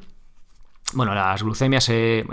Bueno, 0.94 1.14
las 1.14 1.42
glucemias, 1.42 1.88
eh, 1.90 2.24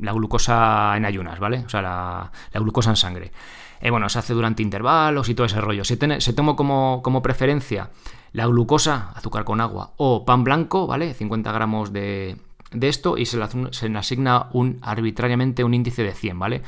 la 0.00 0.12
glucosa 0.12 0.96
en 0.96 1.04
ayunas, 1.04 1.38
¿vale? 1.38 1.64
O 1.64 1.68
sea, 1.68 1.80
la, 1.80 2.30
glucosa 2.54 2.90
en 2.90 2.96
sangre. 2.96 3.32
Eh, 3.80 3.90
bueno, 3.90 4.08
se 4.08 4.18
hace 4.18 4.34
durante 4.34 4.62
intervalos 4.62 5.28
y 5.28 5.34
todo 5.34 5.46
ese 5.46 5.60
rollo. 5.60 5.84
Se, 5.84 6.20
se 6.20 6.32
toma 6.32 6.56
como, 6.56 7.00
como, 7.02 7.22
preferencia 7.22 7.90
la 8.32 8.46
glucosa, 8.46 9.12
azúcar 9.14 9.44
con 9.44 9.60
agua, 9.60 9.92
o 9.96 10.24
pan 10.24 10.42
blanco, 10.42 10.88
¿vale? 10.88 11.14
50 11.14 11.52
gramos 11.52 11.92
de, 11.92 12.36
de 12.72 12.88
esto 12.88 13.16
y 13.16 13.26
se 13.26 13.36
le, 13.36 13.46
se 13.70 13.88
le 13.88 13.98
asigna 13.98 14.48
un, 14.52 14.78
arbitrariamente 14.82 15.62
un 15.62 15.74
índice 15.74 16.02
de 16.02 16.12
100, 16.12 16.38
¿vale? 16.38 16.62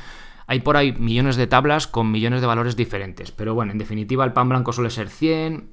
Hay 0.47 0.61
por 0.61 0.77
ahí 0.77 0.93
millones 0.93 1.35
de 1.35 1.45
tablas 1.45 1.87
con 1.87 2.09
millones 2.09 2.41
de 2.41 2.47
valores 2.47 2.75
diferentes. 2.75 3.31
Pero 3.31 3.53
bueno, 3.53 3.73
en 3.73 3.77
definitiva 3.77 4.23
el 4.23 4.33
pan 4.33 4.49
blanco 4.49 4.71
suele 4.71 4.89
ser 4.89 5.09
100, 5.09 5.69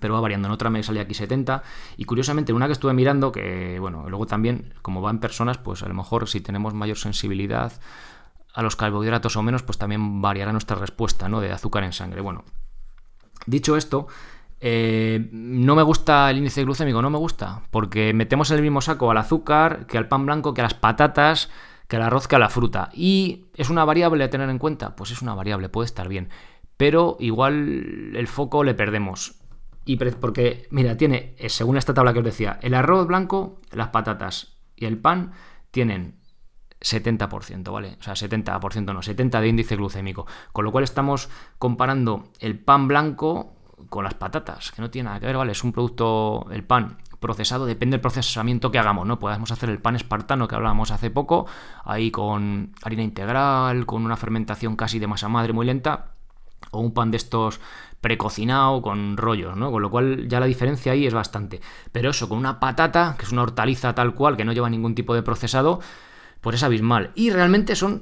pero 0.00 0.14
va 0.14 0.20
variando. 0.20 0.48
En 0.48 0.52
otra 0.52 0.70
me 0.70 0.82
salía 0.82 1.02
aquí 1.02 1.14
70. 1.14 1.62
Y 1.96 2.04
curiosamente, 2.04 2.52
una 2.52 2.66
que 2.66 2.72
estuve 2.72 2.92
mirando, 2.92 3.32
que 3.32 3.78
bueno, 3.80 4.08
luego 4.08 4.26
también, 4.26 4.74
como 4.82 5.00
va 5.00 5.10
en 5.10 5.18
personas, 5.18 5.58
pues 5.58 5.82
a 5.82 5.88
lo 5.88 5.94
mejor 5.94 6.28
si 6.28 6.40
tenemos 6.40 6.74
mayor 6.74 6.98
sensibilidad 6.98 7.72
a 8.54 8.62
los 8.62 8.76
carbohidratos 8.76 9.36
o 9.36 9.42
menos, 9.42 9.62
pues 9.62 9.78
también 9.78 10.20
variará 10.20 10.52
nuestra 10.52 10.76
respuesta, 10.76 11.28
¿no? 11.28 11.40
De 11.40 11.50
azúcar 11.50 11.84
en 11.84 11.92
sangre. 11.92 12.20
Bueno, 12.20 12.44
dicho 13.46 13.78
esto, 13.78 14.08
eh, 14.60 15.28
no 15.32 15.74
me 15.74 15.82
gusta 15.82 16.30
el 16.30 16.38
índice 16.38 16.62
glucémico, 16.62 17.00
no 17.00 17.10
me 17.10 17.18
gusta, 17.18 17.62
porque 17.70 18.12
metemos 18.12 18.50
en 18.50 18.58
el 18.58 18.62
mismo 18.62 18.80
saco 18.80 19.10
al 19.10 19.16
azúcar, 19.16 19.86
que 19.86 19.98
al 19.98 20.06
pan 20.06 20.26
blanco, 20.26 20.52
que 20.54 20.60
a 20.60 20.64
las 20.64 20.74
patatas, 20.74 21.50
que 21.92 21.96
el 21.96 22.02
arroz 22.02 22.26
que 22.26 22.36
a 22.36 22.38
la 22.38 22.48
fruta. 22.48 22.88
¿Y 22.94 23.48
es 23.54 23.68
una 23.68 23.84
variable 23.84 24.24
a 24.24 24.30
tener 24.30 24.48
en 24.48 24.58
cuenta? 24.58 24.96
Pues 24.96 25.10
es 25.10 25.20
una 25.20 25.34
variable, 25.34 25.68
puede 25.68 25.84
estar 25.84 26.08
bien. 26.08 26.30
Pero 26.78 27.18
igual 27.20 28.16
el 28.16 28.26
foco 28.28 28.64
le 28.64 28.72
perdemos. 28.72 29.34
Y 29.84 29.96
porque, 29.96 30.66
mira, 30.70 30.96
tiene, 30.96 31.34
eh, 31.36 31.50
según 31.50 31.76
esta 31.76 31.92
tabla 31.92 32.14
que 32.14 32.20
os 32.20 32.24
decía, 32.24 32.58
el 32.62 32.72
arroz 32.72 33.06
blanco, 33.06 33.60
las 33.72 33.88
patatas 33.88 34.56
y 34.74 34.86
el 34.86 34.96
pan 34.96 35.32
tienen 35.70 36.16
70%, 36.80 37.70
¿vale? 37.70 37.98
O 38.00 38.02
sea, 38.02 38.14
70%, 38.14 38.94
no, 38.94 39.02
70 39.02 39.42
de 39.42 39.48
índice 39.48 39.76
glucémico. 39.76 40.26
Con 40.52 40.64
lo 40.64 40.72
cual 40.72 40.84
estamos 40.84 41.28
comparando 41.58 42.30
el 42.40 42.58
pan 42.58 42.88
blanco 42.88 43.54
con 43.90 44.04
las 44.04 44.14
patatas, 44.14 44.72
que 44.72 44.80
no 44.80 44.88
tiene 44.88 45.08
nada 45.08 45.20
que 45.20 45.26
ver, 45.26 45.36
¿vale? 45.36 45.52
Es 45.52 45.62
un 45.62 45.72
producto, 45.72 46.46
el 46.52 46.64
pan, 46.64 46.96
procesado, 47.22 47.64
depende 47.64 47.94
del 47.94 48.02
procesamiento 48.02 48.70
que 48.70 48.78
hagamos, 48.78 49.06
¿no? 49.06 49.18
Podemos 49.18 49.50
hacer 49.50 49.70
el 49.70 49.80
pan 49.80 49.96
espartano 49.96 50.46
que 50.46 50.54
hablábamos 50.54 50.90
hace 50.90 51.10
poco, 51.10 51.46
ahí 51.84 52.10
con 52.10 52.74
harina 52.82 53.02
integral, 53.02 53.86
con 53.86 54.04
una 54.04 54.18
fermentación 54.18 54.76
casi 54.76 54.98
de 54.98 55.06
masa 55.06 55.30
madre 55.30 55.54
muy 55.54 55.64
lenta, 55.64 56.12
o 56.70 56.80
un 56.80 56.92
pan 56.92 57.10
de 57.10 57.16
estos 57.16 57.60
precocinado 58.02 58.82
con 58.82 59.16
rollos, 59.16 59.56
¿no? 59.56 59.70
Con 59.70 59.80
lo 59.80 59.90
cual 59.90 60.28
ya 60.28 60.40
la 60.40 60.46
diferencia 60.46 60.92
ahí 60.92 61.06
es 61.06 61.14
bastante. 61.14 61.60
Pero 61.92 62.10
eso, 62.10 62.28
con 62.28 62.36
una 62.36 62.60
patata, 62.60 63.14
que 63.16 63.24
es 63.24 63.32
una 63.32 63.42
hortaliza 63.42 63.94
tal 63.94 64.14
cual, 64.14 64.36
que 64.36 64.44
no 64.44 64.52
lleva 64.52 64.68
ningún 64.68 64.94
tipo 64.94 65.14
de 65.14 65.22
procesado, 65.22 65.80
pues 66.40 66.56
es 66.56 66.64
abismal. 66.64 67.12
Y 67.14 67.30
realmente 67.30 67.76
son 67.76 68.00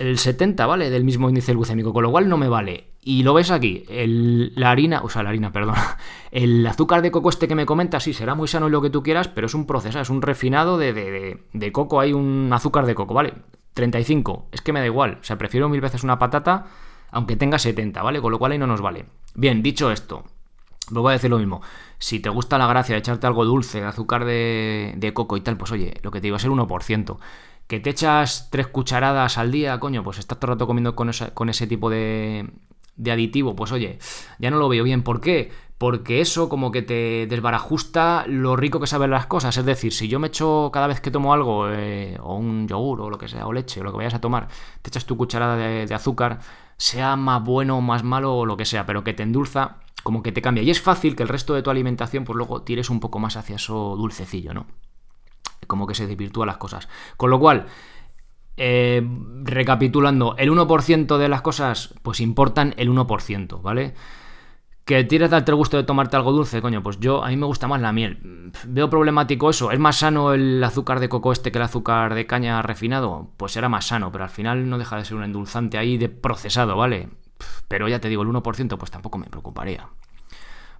el 0.00 0.18
70, 0.18 0.66
¿vale? 0.66 0.90
Del 0.90 1.04
mismo 1.04 1.30
índice 1.30 1.54
glucémico, 1.54 1.94
con 1.94 2.02
lo 2.02 2.10
cual 2.10 2.28
no 2.28 2.36
me 2.36 2.48
vale. 2.48 2.92
Y 3.08 3.22
lo 3.22 3.32
ves 3.32 3.50
aquí, 3.50 3.84
la 3.88 4.70
harina, 4.70 5.00
o 5.02 5.08
sea, 5.08 5.22
la 5.22 5.30
harina, 5.30 5.50
perdón, 5.50 5.76
el 6.30 6.66
azúcar 6.66 7.00
de 7.00 7.10
coco 7.10 7.30
este 7.30 7.48
que 7.48 7.54
me 7.54 7.64
comentas, 7.64 8.02
sí, 8.02 8.12
será 8.12 8.34
muy 8.34 8.48
sano 8.48 8.68
y 8.68 8.70
lo 8.70 8.82
que 8.82 8.90
tú 8.90 9.02
quieras, 9.02 9.28
pero 9.28 9.46
es 9.46 9.54
un 9.54 9.64
proceso, 9.64 9.98
es 9.98 10.10
un 10.10 10.20
refinado 10.20 10.76
de, 10.76 10.92
de, 10.92 11.42
de, 11.50 11.72
coco, 11.72 12.00
hay 12.00 12.12
un 12.12 12.50
azúcar 12.52 12.84
de 12.84 12.94
coco, 12.94 13.14
¿vale? 13.14 13.32
35, 13.72 14.48
es 14.52 14.60
que 14.60 14.74
me 14.74 14.80
da 14.80 14.84
igual, 14.84 15.16
o 15.22 15.24
sea, 15.24 15.38
prefiero 15.38 15.70
mil 15.70 15.80
veces 15.80 16.04
una 16.04 16.18
patata, 16.18 16.66
aunque 17.10 17.36
tenga 17.36 17.58
70, 17.58 18.02
¿vale? 18.02 18.20
Con 18.20 18.30
lo 18.30 18.38
cual 18.38 18.52
ahí 18.52 18.58
no 18.58 18.66
nos 18.66 18.82
vale. 18.82 19.06
Bien, 19.34 19.62
dicho 19.62 19.90
esto, 19.90 20.24
Vuelvo 20.90 21.08
a 21.08 21.12
decir 21.12 21.30
lo 21.30 21.38
mismo. 21.38 21.62
Si 21.98 22.20
te 22.20 22.28
gusta 22.28 22.58
la 22.58 22.66
gracia 22.66 22.94
de 22.94 22.98
echarte 22.98 23.26
algo 23.26 23.46
dulce, 23.46 23.80
de 23.80 23.86
azúcar 23.86 24.26
de, 24.26 24.92
de, 24.96 25.14
coco 25.14 25.38
y 25.38 25.40
tal, 25.40 25.56
pues 25.56 25.72
oye, 25.72 25.94
lo 26.02 26.10
que 26.10 26.20
te 26.20 26.26
digo 26.26 26.36
es 26.36 26.44
el 26.44 26.50
1% 26.50 27.16
que 27.66 27.80
te 27.80 27.90
echas 27.90 28.48
tres 28.50 28.66
cucharadas 28.66 29.36
al 29.36 29.52
día, 29.52 29.78
coño, 29.78 30.02
pues 30.02 30.18
estás 30.18 30.38
todo 30.38 30.52
el 30.52 30.56
rato 30.56 30.66
comiendo 30.66 30.96
con, 30.96 31.10
con 31.34 31.50
ese 31.50 31.66
tipo 31.66 31.90
de, 31.90 32.48
de 32.98 33.12
aditivo, 33.12 33.56
pues 33.56 33.72
oye, 33.72 33.98
ya 34.38 34.50
no 34.50 34.58
lo 34.58 34.68
veo 34.68 34.84
bien. 34.84 35.02
¿Por 35.02 35.20
qué? 35.20 35.50
Porque 35.78 36.20
eso 36.20 36.48
como 36.48 36.72
que 36.72 36.82
te 36.82 37.26
desbarajusta 37.28 38.24
lo 38.26 38.56
rico 38.56 38.80
que 38.80 38.88
saben 38.88 39.10
las 39.10 39.26
cosas. 39.26 39.56
Es 39.56 39.64
decir, 39.64 39.92
si 39.92 40.08
yo 40.08 40.18
me 40.18 40.26
echo 40.26 40.70
cada 40.72 40.88
vez 40.88 41.00
que 41.00 41.10
tomo 41.10 41.32
algo, 41.32 41.70
eh, 41.70 42.18
o 42.20 42.34
un 42.34 42.66
yogur, 42.68 43.00
o 43.00 43.10
lo 43.10 43.16
que 43.16 43.28
sea, 43.28 43.46
o 43.46 43.52
leche, 43.52 43.80
o 43.80 43.84
lo 43.84 43.92
que 43.92 43.98
vayas 43.98 44.14
a 44.14 44.20
tomar, 44.20 44.48
te 44.82 44.90
echas 44.90 45.06
tu 45.06 45.16
cucharada 45.16 45.56
de, 45.56 45.94
azúcar, 45.94 46.40
sea 46.76 47.16
más 47.16 47.42
bueno 47.44 47.78
o 47.78 47.80
más 47.80 48.02
malo 48.02 48.36
o 48.36 48.46
lo 48.46 48.56
que 48.56 48.64
sea, 48.64 48.84
pero 48.84 49.04
que 49.04 49.14
te 49.14 49.22
endulza, 49.22 49.76
como 50.02 50.22
que 50.22 50.32
te 50.32 50.42
cambia. 50.42 50.64
Y 50.64 50.70
es 50.70 50.82
fácil 50.82 51.14
que 51.14 51.22
el 51.22 51.28
resto 51.28 51.54
de 51.54 51.62
tu 51.62 51.70
alimentación, 51.70 52.24
pues 52.24 52.36
luego 52.36 52.62
tires 52.62 52.90
un 52.90 52.98
poco 52.98 53.20
más 53.20 53.36
hacia 53.36 53.56
eso 53.56 53.94
dulcecillo, 53.96 54.52
¿no? 54.52 54.66
como 55.66 55.86
que 55.86 55.94
se 55.94 56.06
desvirtúan 56.06 56.48
las 56.48 56.56
cosas. 56.56 56.88
Con 57.16 57.30
lo 57.30 57.38
cual, 57.38 57.66
eh, 58.58 59.02
recapitulando, 59.44 60.34
el 60.36 60.50
1% 60.50 61.16
de 61.16 61.28
las 61.28 61.42
cosas, 61.42 61.94
pues 62.02 62.20
importan 62.20 62.74
el 62.76 62.90
1%, 62.90 63.62
¿vale? 63.62 63.94
Que 64.84 65.04
tienes 65.04 65.30
darte 65.30 65.52
el 65.52 65.56
gusto 65.56 65.76
de 65.76 65.84
tomarte 65.84 66.16
algo 66.16 66.32
dulce, 66.32 66.60
coño, 66.60 66.82
pues 66.82 66.98
yo, 66.98 67.22
a 67.24 67.28
mí 67.28 67.36
me 67.36 67.46
gusta 67.46 67.68
más 67.68 67.80
la 67.80 67.92
miel. 67.92 68.52
Veo 68.66 68.90
problemático 68.90 69.50
eso. 69.50 69.70
¿Es 69.70 69.78
más 69.78 69.96
sano 69.96 70.32
el 70.32 70.62
azúcar 70.64 70.98
de 70.98 71.08
coco 71.08 71.30
este 71.30 71.52
que 71.52 71.58
el 71.58 71.64
azúcar 71.64 72.14
de 72.14 72.26
caña 72.26 72.60
refinado? 72.62 73.30
Pues 73.36 73.52
será 73.52 73.68
más 73.68 73.86
sano, 73.86 74.10
pero 74.10 74.24
al 74.24 74.30
final 74.30 74.68
no 74.68 74.78
deja 74.78 74.96
de 74.96 75.04
ser 75.04 75.16
un 75.16 75.24
endulzante 75.24 75.78
ahí 75.78 75.98
de 75.98 76.08
procesado, 76.08 76.76
¿vale? 76.76 77.10
Pero 77.68 77.86
ya 77.88 78.00
te 78.00 78.08
digo, 78.08 78.22
el 78.22 78.28
1% 78.28 78.76
pues 78.76 78.90
tampoco 78.90 79.18
me 79.18 79.26
preocuparía. 79.26 79.88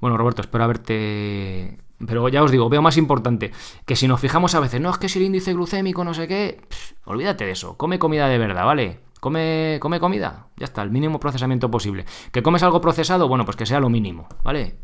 Bueno, 0.01 0.17
Roberto, 0.17 0.43
espero 0.43 0.65
haberte 0.65 1.79
pero 2.07 2.29
ya 2.29 2.43
os 2.43 2.51
digo, 2.51 2.69
veo 2.69 2.81
más 2.81 2.97
importante 2.97 3.51
que 3.85 3.97
si 3.97 4.07
nos 4.07 4.21
fijamos 4.21 4.55
a 4.55 4.61
veces, 4.61 4.81
no, 4.81 4.91
es 4.91 4.99
que 4.99 5.09
si 5.09 5.19
el 5.19 5.25
índice 5.25 5.53
glucémico, 5.53 6.05
no 6.05 6.15
sé 6.15 6.29
qué, 6.29 6.61
olvídate 7.09 7.45
de 7.45 7.53
eso, 7.53 7.77
come 7.77 7.99
comida 7.99 8.29
de 8.29 8.38
verdad, 8.38 8.65
¿vale? 8.65 9.00
Come, 9.21 9.79
come 9.81 9.99
comida, 9.99 10.47
ya 10.57 10.65
está, 10.65 10.83
el 10.83 10.91
mínimo 10.91 11.19
procesamiento 11.19 11.71
posible. 11.71 12.05
¿Que 12.31 12.43
comes 12.43 12.62
algo 12.62 12.81
procesado? 12.81 13.27
Bueno, 13.27 13.45
pues 13.45 13.57
que 13.57 13.67
sea 13.67 13.81
lo 13.81 13.88
mínimo, 13.88 14.29
¿vale? 14.45 14.77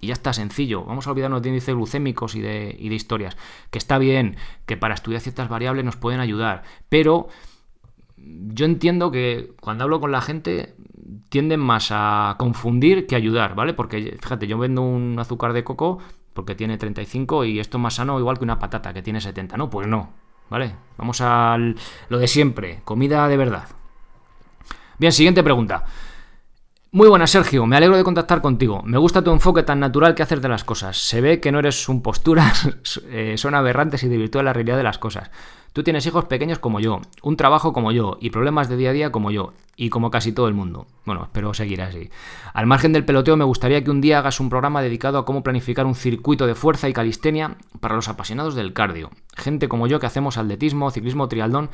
Y 0.00 0.08
ya 0.08 0.12
está, 0.12 0.32
sencillo. 0.32 0.84
Vamos 0.84 1.06
a 1.06 1.10
olvidarnos 1.10 1.42
de 1.42 1.48
índices 1.48 1.74
glucémicos 1.74 2.34
y 2.34 2.40
de, 2.40 2.74
y 2.78 2.88
de 2.88 2.94
historias. 2.94 3.36
Que 3.70 3.78
está 3.78 3.98
bien, 3.98 4.36
que 4.64 4.76
para 4.76 4.94
estudiar 4.94 5.20
ciertas 5.20 5.48
variables 5.48 5.84
nos 5.84 5.96
pueden 5.96 6.20
ayudar. 6.20 6.62
Pero 6.88 7.28
yo 8.16 8.64
entiendo 8.64 9.10
que 9.10 9.52
cuando 9.60 9.84
hablo 9.84 10.00
con 10.00 10.12
la 10.12 10.20
gente 10.20 10.74
tienden 11.28 11.60
más 11.60 11.88
a 11.90 12.36
confundir 12.38 13.06
que 13.06 13.16
ayudar, 13.16 13.54
¿vale? 13.54 13.74
Porque 13.74 14.16
fíjate, 14.20 14.46
yo 14.46 14.58
vendo 14.58 14.82
un 14.82 15.18
azúcar 15.18 15.52
de 15.52 15.64
coco 15.64 15.98
porque 16.32 16.54
tiene 16.54 16.78
35 16.78 17.44
y 17.44 17.58
esto 17.58 17.78
es 17.78 17.82
más 17.82 17.94
sano 17.94 18.18
igual 18.18 18.38
que 18.38 18.44
una 18.44 18.58
patata 18.58 18.94
que 18.94 19.02
tiene 19.02 19.20
70. 19.20 19.56
No, 19.56 19.68
pues 19.68 19.86
no, 19.86 20.12
¿vale? 20.50 20.74
Vamos 20.98 21.20
a 21.22 21.56
lo 22.08 22.18
de 22.18 22.28
siempre, 22.28 22.80
comida 22.84 23.26
de 23.28 23.36
verdad. 23.38 23.68
Bien, 24.98 25.12
siguiente 25.12 25.42
pregunta. 25.42 25.84
Muy 26.92 27.08
buenas, 27.08 27.30
Sergio. 27.30 27.66
Me 27.66 27.76
alegro 27.76 27.96
de 27.96 28.02
contactar 28.02 28.42
contigo. 28.42 28.82
Me 28.84 28.98
gusta 28.98 29.22
tu 29.22 29.30
enfoque 29.30 29.62
tan 29.62 29.78
natural 29.78 30.14
que 30.14 30.24
haces 30.24 30.42
de 30.42 30.48
las 30.48 30.64
cosas. 30.64 30.98
Se 30.98 31.20
ve 31.20 31.40
que 31.40 31.52
no 31.52 31.60
eres 31.60 31.88
un 31.88 32.02
postura, 32.02 32.52
eh, 33.10 33.36
son 33.38 33.54
aberrantes 33.54 34.02
y 34.02 34.08
de 34.08 34.42
la 34.42 34.52
realidad 34.52 34.76
de 34.76 34.82
las 34.82 34.98
cosas. 34.98 35.30
Tú 35.72 35.84
tienes 35.84 36.04
hijos 36.06 36.24
pequeños 36.24 36.58
como 36.58 36.80
yo, 36.80 37.00
un 37.22 37.36
trabajo 37.36 37.72
como 37.72 37.92
yo 37.92 38.18
y 38.20 38.30
problemas 38.30 38.68
de 38.68 38.76
día 38.76 38.90
a 38.90 38.92
día 38.92 39.12
como 39.12 39.30
yo 39.30 39.52
y 39.80 39.88
como 39.88 40.10
casi 40.10 40.32
todo 40.32 40.46
el 40.46 40.52
mundo. 40.52 40.86
Bueno, 41.06 41.22
espero 41.22 41.54
seguir 41.54 41.80
así. 41.80 42.10
Al 42.52 42.66
margen 42.66 42.92
del 42.92 43.06
peloteo, 43.06 43.38
me 43.38 43.46
gustaría 43.46 43.82
que 43.82 43.90
un 43.90 44.02
día 44.02 44.18
hagas 44.18 44.38
un 44.38 44.50
programa 44.50 44.82
dedicado 44.82 45.16
a 45.16 45.24
cómo 45.24 45.42
planificar 45.42 45.86
un 45.86 45.94
circuito 45.94 46.46
de 46.46 46.54
fuerza 46.54 46.90
y 46.90 46.92
calistenia 46.92 47.56
para 47.80 47.94
los 47.94 48.06
apasionados 48.10 48.54
del 48.54 48.74
cardio. 48.74 49.08
Gente 49.38 49.70
como 49.70 49.86
yo 49.86 49.98
que 49.98 50.04
hacemos 50.04 50.36
atletismo, 50.36 50.90
ciclismo, 50.90 51.28
trialdón 51.28 51.70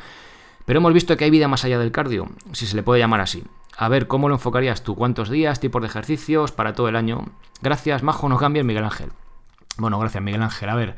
Pero 0.66 0.78
hemos 0.78 0.92
visto 0.92 1.16
que 1.16 1.24
hay 1.24 1.30
vida 1.30 1.48
más 1.48 1.64
allá 1.64 1.80
del 1.80 1.90
cardio, 1.90 2.28
si 2.52 2.66
se 2.66 2.76
le 2.76 2.84
puede 2.84 3.00
llamar 3.00 3.20
así. 3.20 3.42
A 3.76 3.88
ver, 3.88 4.06
¿cómo 4.06 4.28
lo 4.28 4.36
enfocarías 4.36 4.84
tú? 4.84 4.94
¿Cuántos 4.94 5.28
días, 5.28 5.58
tipos 5.58 5.82
de 5.82 5.88
ejercicios 5.88 6.52
para 6.52 6.74
todo 6.74 6.88
el 6.88 6.94
año? 6.94 7.24
Gracias, 7.60 8.04
Majo, 8.04 8.28
no 8.28 8.36
cambies, 8.36 8.64
Miguel 8.64 8.84
Ángel. 8.84 9.10
Bueno, 9.78 9.98
gracias, 9.98 10.22
Miguel 10.22 10.42
Ángel. 10.42 10.68
A 10.68 10.76
ver, 10.76 10.94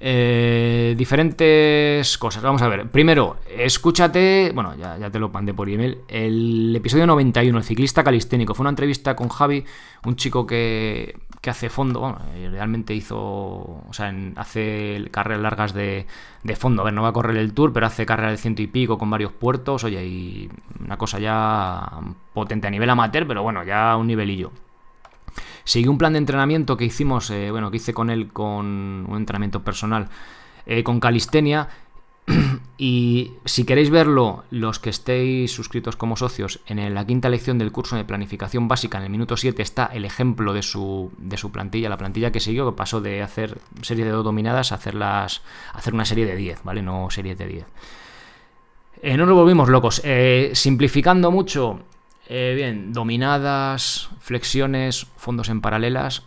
eh, 0.00 0.94
diferentes 0.96 2.18
cosas. 2.18 2.42
Vamos 2.42 2.62
a 2.62 2.68
ver. 2.68 2.88
Primero, 2.88 3.38
escúchate, 3.48 4.52
bueno, 4.54 4.76
ya, 4.76 5.10
te 5.10 5.18
lo 5.18 5.28
mandé 5.28 5.52
por 5.54 5.68
email, 5.68 5.98
el 6.08 6.74
episodio 6.76 7.06
91, 7.06 7.58
el 7.58 7.64
ciclista 7.64 8.04
calisténico. 8.04 8.54
Fue 8.54 8.62
una 8.62 8.70
entrevista 8.70 9.16
con 9.16 9.28
Javi, 9.28 9.64
un 10.04 10.16
chico 10.16 10.46
que, 10.46 11.18
que 11.40 11.50
hace 11.50 11.68
fondo, 11.68 12.00
bueno, 12.00 12.20
realmente 12.50 12.94
hizo, 12.94 13.16
o 13.18 13.92
sea, 13.92 14.14
hace 14.36 15.08
carreras 15.10 15.42
largas 15.42 15.74
de, 15.74 16.06
de, 16.44 16.56
fondo. 16.56 16.82
A 16.82 16.84
ver, 16.84 16.94
no 16.94 17.02
va 17.02 17.08
a 17.08 17.12
correr 17.12 17.36
el 17.36 17.52
tour, 17.52 17.72
pero 17.72 17.86
hace 17.86 18.06
carreras 18.06 18.32
de 18.32 18.36
ciento 18.38 18.62
y 18.62 18.68
pico 18.68 18.98
con 18.98 19.10
varios 19.10 19.32
puertos. 19.32 19.82
Oye, 19.84 20.06
y 20.06 20.50
una 20.80 20.96
cosa 20.96 21.18
ya 21.18 21.88
potente 22.32 22.68
a 22.68 22.70
nivel 22.70 22.90
amateur, 22.90 23.26
pero 23.26 23.42
bueno, 23.42 23.64
ya 23.64 23.96
un 23.96 24.06
nivelillo. 24.06 24.52
Seguí 25.68 25.86
un 25.86 25.98
plan 25.98 26.14
de 26.14 26.18
entrenamiento 26.18 26.78
que 26.78 26.86
hicimos, 26.86 27.28
eh, 27.28 27.50
bueno, 27.50 27.70
que 27.70 27.76
hice 27.76 27.92
con 27.92 28.08
él 28.08 28.32
con 28.32 29.04
un 29.06 29.16
entrenamiento 29.18 29.62
personal 29.62 30.08
eh, 30.64 30.82
con 30.82 30.98
calistenia. 30.98 31.68
y 32.78 33.32
si 33.44 33.64
queréis 33.64 33.90
verlo, 33.90 34.44
los 34.50 34.78
que 34.78 34.88
estéis 34.88 35.52
suscritos 35.52 35.94
como 35.94 36.16
socios, 36.16 36.60
en 36.68 36.94
la 36.94 37.06
quinta 37.06 37.28
lección 37.28 37.58
del 37.58 37.70
curso 37.70 37.96
de 37.96 38.06
planificación 38.06 38.66
básica, 38.66 38.96
en 38.96 39.04
el 39.04 39.10
minuto 39.10 39.36
7, 39.36 39.60
está 39.60 39.84
el 39.92 40.06
ejemplo 40.06 40.54
de 40.54 40.62
su, 40.62 41.12
de 41.18 41.36
su 41.36 41.52
plantilla, 41.52 41.90
la 41.90 41.98
plantilla 41.98 42.32
que 42.32 42.40
siguió, 42.40 42.64
que 42.70 42.74
pasó 42.74 43.02
de 43.02 43.20
hacer 43.20 43.58
series 43.82 44.06
de 44.06 44.12
dos 44.12 44.24
dominadas 44.24 44.72
a 44.72 44.76
hacerlas, 44.76 45.42
hacer 45.74 45.92
una 45.92 46.06
serie 46.06 46.24
de 46.24 46.34
10, 46.34 46.64
¿vale? 46.64 46.80
No 46.80 47.10
series 47.10 47.36
de 47.36 47.46
10. 47.46 47.66
Eh, 49.02 49.18
no 49.18 49.26
nos 49.26 49.34
volvimos 49.34 49.68
locos. 49.68 50.00
simplificando 50.54 51.30
mucho, 51.30 51.80
eh, 52.28 52.52
bien, 52.54 52.92
dominadas, 52.92 54.10
flexiones, 54.20 55.06
fondos 55.16 55.48
en 55.48 55.62
paralelas, 55.62 56.24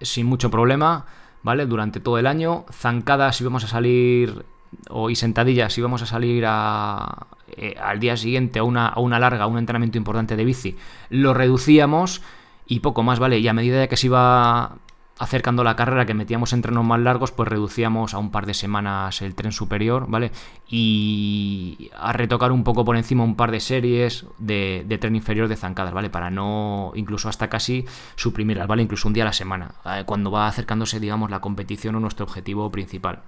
sin 0.00 0.26
mucho 0.26 0.50
problema, 0.50 1.06
¿vale? 1.44 1.66
Durante 1.66 2.00
todo 2.00 2.18
el 2.18 2.26
año. 2.26 2.64
Zancadas 2.72 3.36
si 3.36 3.44
vamos 3.44 3.62
a 3.62 3.68
salir, 3.68 4.44
o 4.90 5.10
y 5.10 5.14
sentadillas 5.14 5.72
si 5.72 5.80
vamos 5.80 6.02
a 6.02 6.06
salir 6.06 6.44
a, 6.46 7.28
eh, 7.56 7.76
al 7.80 8.00
día 8.00 8.16
siguiente 8.16 8.58
a 8.58 8.64
una, 8.64 8.88
a 8.88 8.98
una 8.98 9.20
larga, 9.20 9.44
a 9.44 9.46
un 9.46 9.58
entrenamiento 9.58 9.96
importante 9.96 10.34
de 10.34 10.44
bici, 10.44 10.76
lo 11.08 11.34
reducíamos 11.34 12.20
y 12.66 12.80
poco 12.80 13.04
más, 13.04 13.20
¿vale? 13.20 13.38
Y 13.38 13.46
a 13.46 13.52
medida 13.52 13.86
que 13.86 13.96
se 13.96 14.08
iba 14.08 14.78
acercando 15.18 15.62
la 15.62 15.76
carrera 15.76 16.06
que 16.06 16.14
metíamos 16.14 16.52
entrenos 16.52 16.84
más 16.84 17.00
largos, 17.00 17.30
pues 17.30 17.48
reducíamos 17.48 18.14
a 18.14 18.18
un 18.18 18.30
par 18.30 18.46
de 18.46 18.54
semanas 18.54 19.22
el 19.22 19.34
tren 19.34 19.52
superior, 19.52 20.06
¿vale? 20.08 20.32
Y 20.68 21.90
a 21.96 22.12
retocar 22.12 22.50
un 22.50 22.64
poco 22.64 22.84
por 22.84 22.96
encima 22.96 23.22
un 23.22 23.36
par 23.36 23.52
de 23.52 23.60
series 23.60 24.26
de, 24.38 24.84
tren 25.00 25.14
inferior 25.14 25.48
de 25.48 25.56
zancadas, 25.56 25.94
¿vale? 25.94 26.10
Para 26.10 26.30
no, 26.30 26.92
incluso 26.96 27.28
hasta 27.28 27.48
casi 27.48 27.84
suprimirlas, 28.16 28.66
¿vale? 28.66 28.82
Incluso 28.82 29.06
un 29.06 29.14
día 29.14 29.22
a 29.22 29.26
la 29.26 29.32
semana. 29.32 29.74
Eh, 29.84 30.02
cuando 30.04 30.30
va 30.30 30.48
acercándose, 30.48 30.98
digamos, 30.98 31.30
la 31.30 31.40
competición 31.40 31.94
o 31.94 32.00
nuestro 32.00 32.26
objetivo 32.26 32.70
principal. 32.70 33.22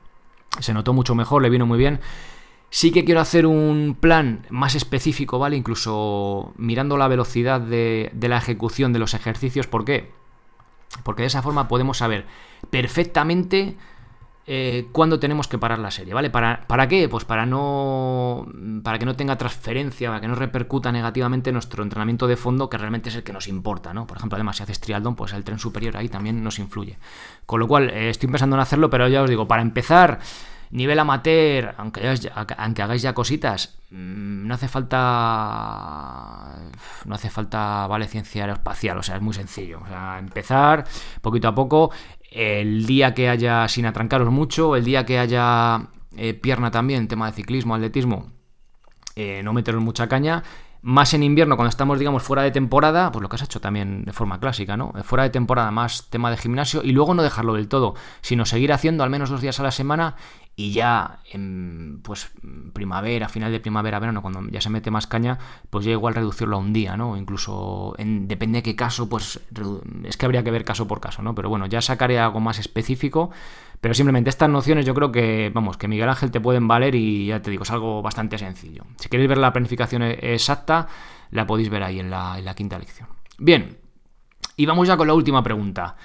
Se 0.58 0.74
notó 0.74 0.92
mucho 0.92 1.14
mejor, 1.14 1.42
le 1.42 1.50
vino 1.50 1.66
muy 1.66 1.78
bien. 1.78 2.00
Sí 2.68 2.90
que 2.90 3.04
quiero 3.04 3.20
hacer 3.20 3.46
un 3.46 3.96
plan 3.98 4.44
más 4.50 4.74
específico, 4.74 5.38
¿vale? 5.38 5.56
Incluso 5.56 6.52
mirando 6.56 6.96
la 6.96 7.06
velocidad 7.06 7.60
de, 7.60 8.10
de 8.12 8.28
la 8.28 8.38
ejecución 8.38 8.92
de 8.92 8.98
los 8.98 9.14
ejercicios, 9.14 9.68
¿por 9.68 9.84
qué? 9.84 10.10
Porque 11.02 11.22
de 11.22 11.28
esa 11.28 11.42
forma 11.42 11.68
podemos 11.68 11.98
saber 11.98 12.26
perfectamente 12.70 13.76
eh, 14.48 14.86
cuándo 14.92 15.18
tenemos 15.18 15.48
que 15.48 15.58
parar 15.58 15.80
la 15.80 15.90
serie, 15.90 16.14
¿vale? 16.14 16.30
¿Para, 16.30 16.60
¿Para 16.68 16.86
qué? 16.86 17.08
Pues 17.08 17.24
para 17.24 17.46
no. 17.46 18.46
Para 18.84 18.98
que 18.98 19.04
no 19.04 19.16
tenga 19.16 19.36
transferencia, 19.36 20.08
para 20.08 20.20
que 20.20 20.28
no 20.28 20.36
repercuta 20.36 20.92
negativamente 20.92 21.50
nuestro 21.50 21.82
entrenamiento 21.82 22.28
de 22.28 22.36
fondo, 22.36 22.70
que 22.70 22.78
realmente 22.78 23.08
es 23.08 23.16
el 23.16 23.24
que 23.24 23.32
nos 23.32 23.48
importa, 23.48 23.92
¿no? 23.92 24.06
Por 24.06 24.18
ejemplo, 24.18 24.36
además, 24.36 24.58
si 24.58 24.62
haces 24.62 24.78
trialdón, 24.78 25.16
pues 25.16 25.32
el 25.32 25.42
tren 25.42 25.58
superior 25.58 25.96
ahí 25.96 26.08
también 26.08 26.44
nos 26.44 26.60
influye. 26.60 26.96
Con 27.44 27.58
lo 27.58 27.66
cual, 27.66 27.90
eh, 27.90 28.08
estoy 28.10 28.28
pensando 28.28 28.54
en 28.54 28.60
hacerlo, 28.60 28.88
pero 28.88 29.08
ya 29.08 29.22
os 29.22 29.28
digo, 29.28 29.48
para 29.48 29.62
empezar 29.62 30.20
nivel 30.70 30.98
amateur, 30.98 31.74
aunque, 31.78 32.14
aunque 32.56 32.82
hagáis 32.82 33.02
ya 33.02 33.14
cositas, 33.14 33.78
mm, 33.90 34.46
no 34.46 34.54
hace 34.54 34.68
falta. 34.68 36.56
No 37.04 37.14
hace 37.14 37.30
falta, 37.30 37.86
vale, 37.86 38.06
ciencia 38.06 38.42
aeroespacial, 38.42 38.98
o 38.98 39.02
sea, 39.02 39.16
es 39.16 39.22
muy 39.22 39.34
sencillo. 39.34 39.80
O 39.84 39.88
sea, 39.88 40.18
empezar 40.18 40.84
poquito 41.20 41.48
a 41.48 41.54
poco. 41.54 41.90
El 42.30 42.86
día 42.86 43.14
que 43.14 43.28
haya, 43.28 43.68
sin 43.68 43.86
atrancaros 43.86 44.30
mucho, 44.30 44.76
el 44.76 44.84
día 44.84 45.06
que 45.06 45.18
haya 45.18 45.88
eh, 46.16 46.34
pierna 46.34 46.70
también, 46.70 47.08
tema 47.08 47.26
de 47.26 47.32
ciclismo, 47.32 47.74
atletismo, 47.74 48.32
eh, 49.14 49.42
no 49.42 49.52
meteros 49.52 49.82
mucha 49.82 50.08
caña. 50.08 50.42
Más 50.82 51.14
en 51.14 51.22
invierno, 51.22 51.56
cuando 51.56 51.70
estamos, 51.70 51.98
digamos, 51.98 52.22
fuera 52.22 52.42
de 52.42 52.50
temporada, 52.52 53.10
pues 53.10 53.22
lo 53.22 53.28
que 53.28 53.36
has 53.36 53.42
hecho 53.42 53.60
también 53.60 54.04
de 54.04 54.12
forma 54.12 54.38
clásica, 54.38 54.76
¿no? 54.76 54.92
Fuera 55.02 55.24
de 55.24 55.30
temporada, 55.30 55.70
más 55.70 56.08
tema 56.10 56.30
de 56.30 56.36
gimnasio 56.36 56.82
y 56.84 56.92
luego 56.92 57.12
no 57.14 57.22
dejarlo 57.22 57.54
del 57.54 57.66
todo, 57.68 57.94
sino 58.20 58.44
seguir 58.44 58.72
haciendo 58.72 59.02
al 59.02 59.10
menos 59.10 59.30
dos 59.30 59.40
días 59.40 59.58
a 59.58 59.62
la 59.64 59.72
semana 59.72 60.16
y 60.58 60.72
ya 60.72 61.20
en 61.30 62.00
pues 62.02 62.32
primavera, 62.72 63.28
final 63.28 63.52
de 63.52 63.60
primavera, 63.60 63.98
verano, 63.98 64.22
cuando 64.22 64.48
ya 64.48 64.62
se 64.62 64.70
mete 64.70 64.90
más 64.90 65.06
caña, 65.06 65.38
pues 65.68 65.84
ya 65.84 65.92
igual 65.92 66.14
reducirlo 66.14 66.56
a 66.56 66.60
un 66.60 66.72
día, 66.72 66.96
¿no? 66.96 67.18
incluso 67.18 67.94
en, 67.98 68.26
depende 68.26 68.58
de 68.58 68.62
qué 68.62 68.74
caso, 68.74 69.06
pues 69.06 69.38
es 70.04 70.16
que 70.16 70.24
habría 70.24 70.42
que 70.42 70.50
ver 70.50 70.64
caso 70.64 70.88
por 70.88 70.98
caso, 70.98 71.20
¿no? 71.22 71.34
Pero 71.34 71.50
bueno, 71.50 71.66
ya 71.66 71.82
sacaré 71.82 72.18
algo 72.18 72.40
más 72.40 72.58
específico, 72.58 73.30
pero 73.82 73.92
simplemente 73.92 74.30
estas 74.30 74.48
nociones 74.48 74.86
yo 74.86 74.94
creo 74.94 75.12
que, 75.12 75.50
vamos, 75.52 75.76
que 75.76 75.88
Miguel 75.88 76.08
Ángel 76.08 76.30
te 76.30 76.40
pueden 76.40 76.66
valer 76.66 76.94
y 76.94 77.26
ya 77.26 77.42
te 77.42 77.50
digo, 77.50 77.64
es 77.64 77.70
algo 77.70 78.00
bastante 78.00 78.38
sencillo. 78.38 78.84
Si 78.96 79.10
queréis 79.10 79.28
ver 79.28 79.38
la 79.38 79.52
planificación 79.52 80.02
e-, 80.02 80.32
exacta, 80.32 80.88
la 81.32 81.46
podéis 81.46 81.68
ver 81.68 81.82
ahí 81.82 82.00
en 82.00 82.08
la, 82.08 82.38
en 82.38 82.46
la 82.46 82.54
quinta 82.54 82.78
lección. 82.78 83.08
Bien, 83.36 83.76
y 84.56 84.64
vamos 84.64 84.88
ya 84.88 84.96
con 84.96 85.06
la 85.06 85.12
última 85.12 85.42
pregunta. 85.42 85.96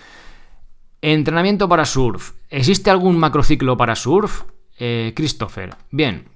Entrenamiento 1.01 1.67
para 1.67 1.85
surf. 1.85 2.33
¿Existe 2.49 2.91
algún 2.91 3.17
macrociclo 3.17 3.75
para 3.75 3.95
surf? 3.95 4.43
Eh, 4.77 5.13
Christopher. 5.15 5.75
Bien. 5.89 6.29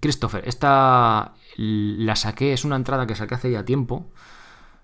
Christopher, 0.00 0.42
esta 0.46 1.34
la 1.56 2.16
saqué, 2.16 2.54
es 2.54 2.64
una 2.64 2.76
entrada 2.76 3.06
que 3.06 3.14
saqué 3.14 3.34
hace 3.34 3.50
ya 3.50 3.64
tiempo. 3.64 4.10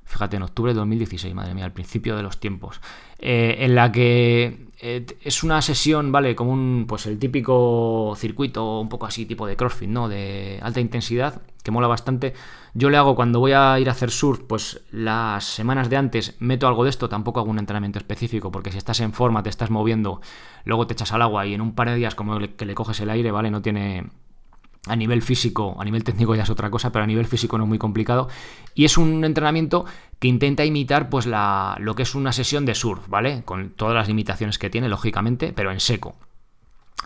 Fíjate, 0.07 0.37
en 0.37 0.45
octubre 0.45 0.73
de 0.73 0.79
2016, 0.79 1.35
madre 1.35 1.53
mía, 1.53 1.65
al 1.65 1.73
principio 1.73 2.17
de 2.17 2.23
los 2.23 2.39
tiempos. 2.39 2.81
Eh, 3.19 3.57
en 3.59 3.75
la 3.75 3.91
que 3.91 4.69
eh, 4.79 5.05
es 5.21 5.43
una 5.43 5.61
sesión, 5.61 6.13
¿vale? 6.13 6.37
Como 6.37 6.53
un, 6.53 6.85
pues 6.87 7.07
el 7.07 7.19
típico 7.19 8.15
circuito, 8.17 8.79
un 8.79 8.89
poco 8.89 9.07
así, 9.07 9.27
tipo 9.27 9.49
de 9.49 9.57
CrossFit, 9.57 9.89
¿no? 9.89 10.09
De 10.09 10.61
alta 10.63 10.79
intensidad, 10.79 11.43
que 11.65 11.73
mola 11.73 11.89
bastante. 11.89 12.35
Yo 12.73 12.89
le 12.89 12.99
hago 12.99 13.17
cuando 13.17 13.41
voy 13.41 13.53
a 13.53 13.81
ir 13.81 13.89
a 13.89 13.93
hacer 13.93 14.13
surf, 14.13 14.41
pues 14.47 14.81
las 14.93 15.45
semanas 15.45 15.91
de 15.91 15.97
antes 15.97 16.37
meto 16.39 16.69
algo 16.69 16.85
de 16.85 16.91
esto, 16.91 17.09
tampoco 17.09 17.41
hago 17.41 17.51
un 17.51 17.59
entrenamiento 17.59 17.99
específico, 17.99 18.53
porque 18.53 18.71
si 18.71 18.79
estás 18.79 19.01
en 19.01 19.13
forma, 19.13 19.43
te 19.43 19.51
estás 19.51 19.71
moviendo, 19.71 20.21
luego 20.65 20.87
te 20.87 20.93
echas 20.93 21.13
al 21.13 21.23
agua 21.23 21.47
y 21.47 21.55
en 21.55 21.61
un 21.61 21.75
par 21.75 21.91
de 21.91 21.97
días 21.97 22.15
como 22.15 22.39
que 22.39 22.65
le 22.65 22.75
coges 22.75 23.01
el 23.01 23.11
aire, 23.11 23.33
¿vale? 23.33 23.51
No 23.51 23.61
tiene 23.61 24.07
a 24.87 24.97
nivel 24.97 25.23
físico, 25.23 25.77
a 25.79 25.85
nivel 25.85 26.05
técnico 26.05 26.35
ya 26.35 26.45
es 26.45 26.51
otra 26.51 26.71
cosa, 26.71 26.93
pero 26.93 27.05
a 27.05 27.07
nivel 27.07 27.27
físico 27.27 27.59
no 27.59 27.65
es 27.65 27.69
muy 27.69 27.79
complicado. 27.79 28.29
Y 28.75 28.85
es 28.85 28.99
un 28.99 29.25
entrenamiento 29.25 29.85
que 30.19 30.29
intenta 30.29 30.65
imitar 30.65 31.09
pues 31.09 31.27
la, 31.27 31.77
lo 31.81 31.95
que 31.95 32.03
es 32.03 32.15
una 32.15 32.33
sesión 32.33 32.65
de 32.67 32.75
surf, 32.75 33.09
¿vale? 33.09 33.43
Con 33.45 33.71
todas 33.71 33.95
las 33.95 34.09
limitaciones 34.09 34.59
que 34.59 34.71
tiene, 34.71 34.89
lógicamente, 34.89 35.53
pero 35.53 35.73
en 35.73 35.81
seco. 35.81 36.17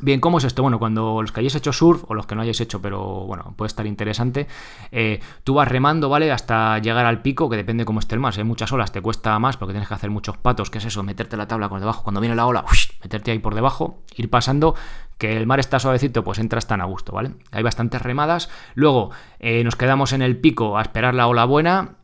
Bien, 0.02 0.18
¿cómo 0.18 0.38
es 0.38 0.44
esto? 0.44 0.62
Bueno, 0.62 0.78
cuando 0.78 1.20
los 1.20 1.30
que 1.30 1.40
hayáis 1.40 1.54
hecho 1.54 1.72
surf, 1.72 2.04
o 2.08 2.14
los 2.14 2.26
que 2.26 2.34
no 2.34 2.40
hayáis 2.40 2.60
hecho, 2.60 2.80
pero 2.80 3.26
bueno, 3.26 3.52
puede 3.56 3.66
estar 3.66 3.86
interesante, 3.86 4.46
eh, 4.92 5.20
tú 5.44 5.54
vas 5.54 5.68
remando, 5.68 6.08
¿vale? 6.08 6.32
Hasta 6.32 6.78
llegar 6.78 7.04
al 7.04 7.20
pico, 7.20 7.50
que 7.50 7.56
depende 7.56 7.84
cómo 7.84 8.00
esté 8.00 8.14
el 8.14 8.20
mar. 8.20 8.32
Si 8.32 8.40
hay 8.40 8.46
muchas 8.46 8.72
olas, 8.72 8.92
te 8.92 9.02
cuesta 9.02 9.38
más 9.38 9.58
porque 9.58 9.72
tienes 9.72 9.88
que 9.88 9.94
hacer 9.94 10.08
muchos 10.08 10.38
patos, 10.38 10.70
que 10.70 10.78
es 10.78 10.86
eso, 10.86 11.02
meterte 11.02 11.36
la 11.36 11.46
tabla 11.46 11.68
por 11.68 11.80
debajo. 11.80 12.02
Cuando 12.02 12.20
viene 12.20 12.34
la 12.34 12.46
ola, 12.46 12.64
meterte 13.02 13.30
ahí 13.30 13.38
por 13.38 13.54
debajo, 13.54 14.02
ir 14.16 14.30
pasando, 14.30 14.74
que 15.18 15.36
el 15.36 15.46
mar 15.46 15.60
está 15.60 15.78
suavecito, 15.78 16.24
pues 16.24 16.38
entras 16.38 16.66
tan 16.66 16.80
a 16.80 16.84
gusto, 16.84 17.12
¿vale? 17.12 17.34
Hay 17.52 17.62
bastantes 17.62 18.00
remadas. 18.00 18.48
Luego 18.74 19.10
eh, 19.38 19.62
nos 19.64 19.76
quedamos 19.76 20.14
en 20.14 20.22
el 20.22 20.38
pico 20.38 20.78
a 20.78 20.82
esperar 20.82 21.14
la 21.14 21.26
ola 21.26 21.44
buena, 21.44 21.96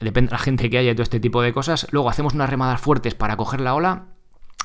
depende 0.00 0.30
de 0.30 0.36
la 0.36 0.38
gente 0.38 0.70
que 0.70 0.78
haya 0.78 0.94
todo 0.94 1.02
este 1.02 1.20
tipo 1.20 1.42
de 1.42 1.52
cosas. 1.52 1.86
Luego 1.90 2.08
hacemos 2.08 2.32
unas 2.32 2.48
remadas 2.48 2.80
fuertes 2.80 3.14
para 3.14 3.36
coger 3.36 3.60
la 3.60 3.74
ola, 3.74 4.06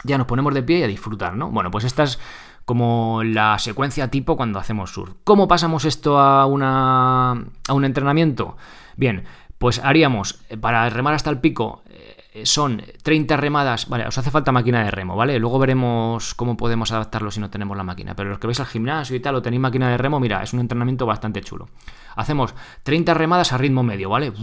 ya 0.03 0.17
nos 0.17 0.27
ponemos 0.27 0.53
de 0.53 0.63
pie 0.63 0.79
y 0.79 0.83
a 0.83 0.87
disfrutar, 0.87 1.35
¿no? 1.35 1.51
Bueno, 1.51 1.71
pues 1.71 1.83
estas 1.83 2.19
como 2.67 3.23
la 3.23 3.57
secuencia 3.59 4.09
tipo 4.09 4.35
cuando 4.35 4.59
hacemos 4.59 4.91
surf. 4.91 5.13
¿Cómo 5.23 5.47
pasamos 5.47 5.85
esto 5.85 6.19
a, 6.19 6.45
una, 6.45 7.31
a 7.31 7.73
un 7.73 7.85
entrenamiento? 7.85 8.57
Bien, 8.97 9.23
pues 9.57 9.79
haríamos, 9.79 10.43
eh, 10.49 10.57
para 10.57 10.89
remar 10.89 11.13
hasta 11.13 11.29
el 11.29 11.39
pico, 11.39 11.81
eh, 11.89 12.45
son 12.45 12.83
30 13.03 13.37
remadas, 13.37 13.87
vale, 13.87 14.05
os 14.05 14.17
hace 14.17 14.31
falta 14.31 14.51
máquina 14.51 14.83
de 14.83 14.91
remo, 14.91 15.15
¿vale? 15.15 15.39
Luego 15.39 15.59
veremos 15.59 16.33
cómo 16.33 16.57
podemos 16.57 16.91
adaptarlo 16.91 17.31
si 17.31 17.39
no 17.39 17.49
tenemos 17.49 17.77
la 17.77 17.83
máquina, 17.83 18.17
pero 18.17 18.31
los 18.31 18.37
que 18.37 18.47
vais 18.47 18.59
al 18.59 18.65
gimnasio 18.65 19.15
y 19.15 19.21
tal 19.21 19.35
o 19.35 19.41
tenéis 19.41 19.61
máquina 19.61 19.89
de 19.89 19.97
remo, 19.97 20.19
mira, 20.19 20.43
es 20.43 20.51
un 20.51 20.59
entrenamiento 20.59 21.05
bastante 21.05 21.39
chulo. 21.39 21.69
Hacemos 22.17 22.53
30 22.83 23.13
remadas 23.13 23.53
a 23.53 23.57
ritmo 23.57 23.81
medio, 23.81 24.09
¿vale? 24.09 24.33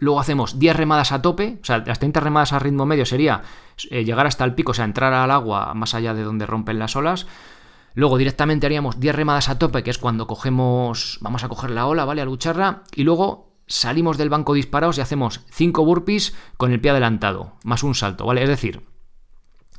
Luego 0.00 0.18
hacemos 0.18 0.58
10 0.58 0.74
remadas 0.74 1.12
a 1.12 1.22
tope, 1.22 1.60
o 1.62 1.64
sea, 1.64 1.78
las 1.86 2.00
30 2.00 2.18
remadas 2.18 2.52
a 2.52 2.58
ritmo 2.58 2.86
medio 2.86 3.06
sería 3.06 3.40
eh, 3.90 4.04
llegar 4.04 4.26
hasta 4.26 4.44
el 4.44 4.54
pico, 4.54 4.72
o 4.72 4.74
sea, 4.74 4.84
entrar 4.84 5.12
al 5.12 5.30
agua 5.30 5.74
más 5.74 5.94
allá 5.94 6.14
de 6.14 6.22
donde 6.22 6.46
rompen 6.46 6.78
las 6.78 6.96
olas. 6.96 7.26
Luego 7.94 8.18
directamente 8.18 8.66
haríamos 8.66 8.98
10 8.98 9.14
remadas 9.14 9.48
a 9.48 9.58
tope, 9.58 9.82
que 9.82 9.90
es 9.90 9.98
cuando 9.98 10.26
cogemos, 10.26 11.18
vamos 11.20 11.44
a 11.44 11.48
coger 11.48 11.70
la 11.70 11.86
ola, 11.86 12.04
¿vale? 12.04 12.22
A 12.22 12.24
lucharla. 12.24 12.82
Y 12.94 13.04
luego 13.04 13.54
salimos 13.66 14.18
del 14.18 14.30
banco 14.30 14.52
disparados 14.54 14.98
y 14.98 15.00
hacemos 15.00 15.40
5 15.50 15.84
burpees 15.84 16.34
con 16.56 16.72
el 16.72 16.80
pie 16.80 16.90
adelantado, 16.90 17.54
más 17.62 17.82
un 17.82 17.94
salto, 17.94 18.26
¿vale? 18.26 18.42
Es 18.42 18.48
decir, 18.48 18.82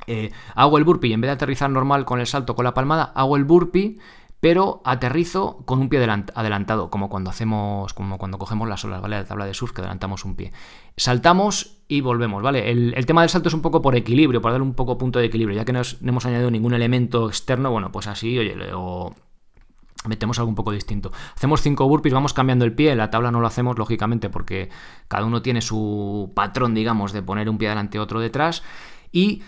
eh, 0.06 0.32
hago 0.54 0.78
el 0.78 0.84
burpee 0.84 1.08
y 1.08 1.12
en 1.12 1.20
vez 1.20 1.28
de 1.28 1.34
aterrizar 1.34 1.70
normal 1.70 2.04
con 2.04 2.20
el 2.20 2.26
salto 2.26 2.54
con 2.54 2.64
la 2.64 2.74
palmada, 2.74 3.12
hago 3.14 3.36
el 3.36 3.44
burpee 3.44 3.98
pero 4.46 4.80
aterrizo 4.84 5.64
con 5.64 5.80
un 5.80 5.88
pie 5.88 5.98
adelantado, 5.98 6.88
como 6.88 7.08
cuando 7.08 7.30
hacemos, 7.30 7.92
como 7.94 8.16
cuando 8.16 8.38
cogemos 8.38 8.68
las 8.68 8.84
olas, 8.84 9.02
¿vale? 9.02 9.16
La 9.16 9.24
tabla 9.24 9.44
de 9.44 9.52
surf 9.52 9.72
que 9.72 9.80
adelantamos 9.80 10.24
un 10.24 10.36
pie. 10.36 10.52
Saltamos 10.96 11.78
y 11.88 12.00
volvemos, 12.00 12.44
¿vale? 12.44 12.70
El, 12.70 13.06
tema 13.06 13.22
del 13.22 13.30
salto 13.30 13.48
es 13.48 13.54
un 13.54 13.60
poco 13.60 13.82
por 13.82 13.96
equilibrio, 13.96 14.40
por 14.40 14.52
darle 14.52 14.64
un 14.64 14.74
poco 14.74 14.96
punto 14.98 15.18
de 15.18 15.24
equilibrio, 15.24 15.56
ya 15.56 15.64
que 15.64 15.72
no, 15.72 15.82
hemos 16.00 16.26
añadido 16.26 16.48
ningún 16.52 16.74
elemento 16.74 17.26
externo, 17.26 17.72
bueno, 17.72 17.90
pues 17.90 18.06
así, 18.06 18.38
oye, 18.38 18.54
o 18.72 19.12
metemos 20.06 20.38
algo 20.38 20.48
un 20.48 20.54
poco 20.54 20.70
distinto. 20.70 21.10
Hacemos 21.34 21.60
5 21.62 21.88
burpees, 21.88 22.14
vamos 22.14 22.32
cambiando 22.32 22.64
el 22.64 22.72
pie, 22.72 22.94
la 22.94 23.10
tabla 23.10 23.32
no 23.32 23.40
lo 23.40 23.48
hacemos 23.48 23.76
lógicamente 23.76 24.30
porque 24.30 24.68
cada 25.08 25.26
uno 25.26 25.42
tiene 25.42 25.60
su 25.60 26.30
patrón, 26.36 26.72
digamos, 26.72 27.12
de 27.12 27.20
poner 27.20 27.48
un 27.48 27.58
pie 27.58 27.70
delante 27.70 27.98
y 27.98 28.00
otro 28.00 28.20
detrás 28.20 28.62
y 29.10 29.42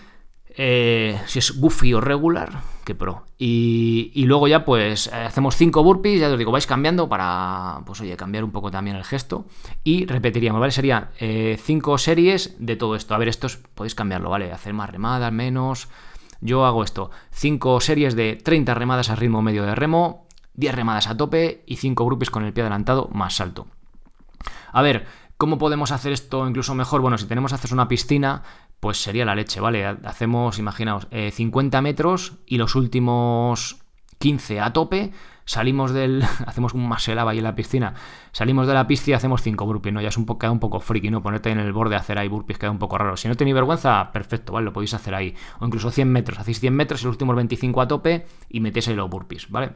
eh, 0.55 1.21
si 1.27 1.39
es 1.39 1.59
goofy 1.59 1.93
o 1.93 2.01
regular, 2.01 2.61
que 2.83 2.95
pro. 2.95 3.23
Y, 3.37 4.25
luego 4.25 4.47
ya 4.47 4.65
pues 4.65 5.07
eh, 5.07 5.15
hacemos 5.15 5.55
5 5.55 5.83
burpees, 5.83 6.19
ya 6.19 6.29
os 6.29 6.37
digo, 6.37 6.51
vais 6.51 6.67
cambiando 6.67 7.07
para, 7.07 7.81
pues 7.85 8.01
oye, 8.01 8.17
cambiar 8.17 8.43
un 8.43 8.51
poco 8.51 8.71
también 8.71 8.95
el 8.95 9.03
gesto. 9.03 9.45
Y 9.83 10.05
repetiríamos, 10.05 10.59
¿vale? 10.59 10.71
Sería 10.71 11.11
5 11.17 11.19
eh, 11.19 11.97
series 11.99 12.55
de 12.59 12.75
todo 12.75 12.95
esto. 12.95 13.15
A 13.15 13.17
ver, 13.17 13.27
estos 13.27 13.57
podéis 13.57 13.95
cambiarlo, 13.95 14.29
¿vale? 14.29 14.51
Hacer 14.51 14.73
más 14.73 14.89
remadas, 14.89 15.31
menos. 15.31 15.87
Yo 16.41 16.65
hago 16.65 16.83
esto, 16.83 17.11
5 17.31 17.81
series 17.81 18.15
de 18.15 18.35
30 18.37 18.73
remadas 18.73 19.09
a 19.09 19.15
ritmo 19.15 19.41
medio 19.41 19.63
de 19.65 19.75
remo, 19.75 20.27
10 20.53 20.73
remadas 20.73 21.07
a 21.07 21.17
tope 21.17 21.63
y 21.67 21.75
5 21.75 22.03
burpees 22.03 22.31
con 22.31 22.45
el 22.45 22.53
pie 22.53 22.63
adelantado 22.63 23.09
más 23.11 23.35
salto. 23.35 23.67
A 24.71 24.81
ver, 24.81 25.05
¿cómo 25.37 25.57
podemos 25.57 25.91
hacer 25.91 26.13
esto 26.13 26.47
incluso 26.47 26.75
mejor? 26.75 27.01
Bueno, 27.01 27.17
si 27.17 27.25
tenemos 27.25 27.51
hacer 27.51 27.73
una 27.73 27.89
piscina, 27.89 28.43
pues 28.79 29.01
sería 29.01 29.25
la 29.25 29.35
leche, 29.35 29.59
¿vale? 29.59 29.85
Hacemos, 29.85 30.59
imaginaos, 30.59 31.07
50 31.11 31.77
eh, 31.77 31.81
metros 31.81 32.33
y 32.45 32.57
los 32.57 32.75
últimos 32.75 33.77
15 34.19 34.59
a 34.59 34.73
tope, 34.73 35.11
salimos 35.45 35.91
del... 35.91 36.23
hacemos 36.45 36.73
un 36.73 36.87
maselaba 36.87 37.31
ahí 37.31 37.39
en 37.39 37.43
la 37.43 37.55
piscina, 37.55 37.93
salimos 38.31 38.67
de 38.67 38.73
la 38.73 38.87
pista 38.87 39.11
y 39.11 39.13
hacemos 39.13 39.41
5 39.41 39.65
burpees, 39.65 39.93
¿no? 39.93 40.01
Ya 40.01 40.09
es 40.09 40.17
un 40.17 40.25
poco, 40.25 40.39
queda 40.39 40.51
un 40.51 40.59
poco 40.59 40.79
friki, 40.79 41.09
¿no? 41.09 41.21
Ponerte 41.21 41.49
en 41.49 41.59
el 41.59 41.73
borde 41.73 41.95
a 41.95 41.99
hacer 41.99 42.17
ahí 42.17 42.27
burpees 42.27 42.59
queda 42.59 42.71
un 42.71 42.79
poco 42.79 42.97
raro. 42.97 43.17
Si 43.17 43.27
no 43.27 43.35
tenéis 43.35 43.55
vergüenza, 43.55 44.11
perfecto, 44.11 44.53
¿vale? 44.53 44.65
Lo 44.65 44.73
podéis 44.73 44.93
hacer 44.93 45.15
ahí. 45.15 45.35
O 45.59 45.65
incluso 45.65 45.91
100 45.91 46.09
metros, 46.09 46.39
hacéis 46.39 46.59
100 46.59 46.73
metros 46.73 47.01
y 47.01 47.05
los 47.05 47.13
últimos 47.13 47.35
25 47.35 47.81
a 47.81 47.87
tope 47.87 48.25
y 48.49 48.59
metéis 48.59 48.87
ahí 48.87 48.95
los 48.95 49.09
burpees, 49.09 49.49
¿vale? 49.49 49.71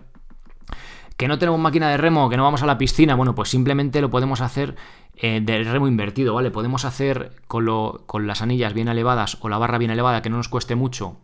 Que 1.23 1.29
no 1.29 1.39
tenemos 1.39 1.57
máquina 1.57 1.88
de 1.88 1.95
remo, 1.95 2.29
que 2.29 2.36
no 2.36 2.43
vamos 2.43 2.63
a 2.63 2.65
la 2.65 2.77
piscina, 2.77 3.15
bueno, 3.15 3.33
pues 3.33 3.47
simplemente 3.47 4.01
lo 4.01 4.09
podemos 4.09 4.41
hacer 4.41 4.75
eh, 5.15 5.39
del 5.41 5.65
remo 5.65 5.88
invertido, 5.88 6.33
¿vale? 6.33 6.51
Podemos 6.51 6.83
hacer 6.83 7.31
con, 7.47 7.65
con 8.05 8.27
las 8.27 8.41
anillas 8.41 8.73
bien 8.73 8.89
elevadas 8.89 9.38
o 9.39 9.47
la 9.47 9.57
barra 9.57 9.77
bien 9.77 9.91
elevada, 9.91 10.21
que 10.21 10.29
no 10.29 10.36
nos 10.36 10.49
cueste 10.49 10.75
mucho, 10.75 11.15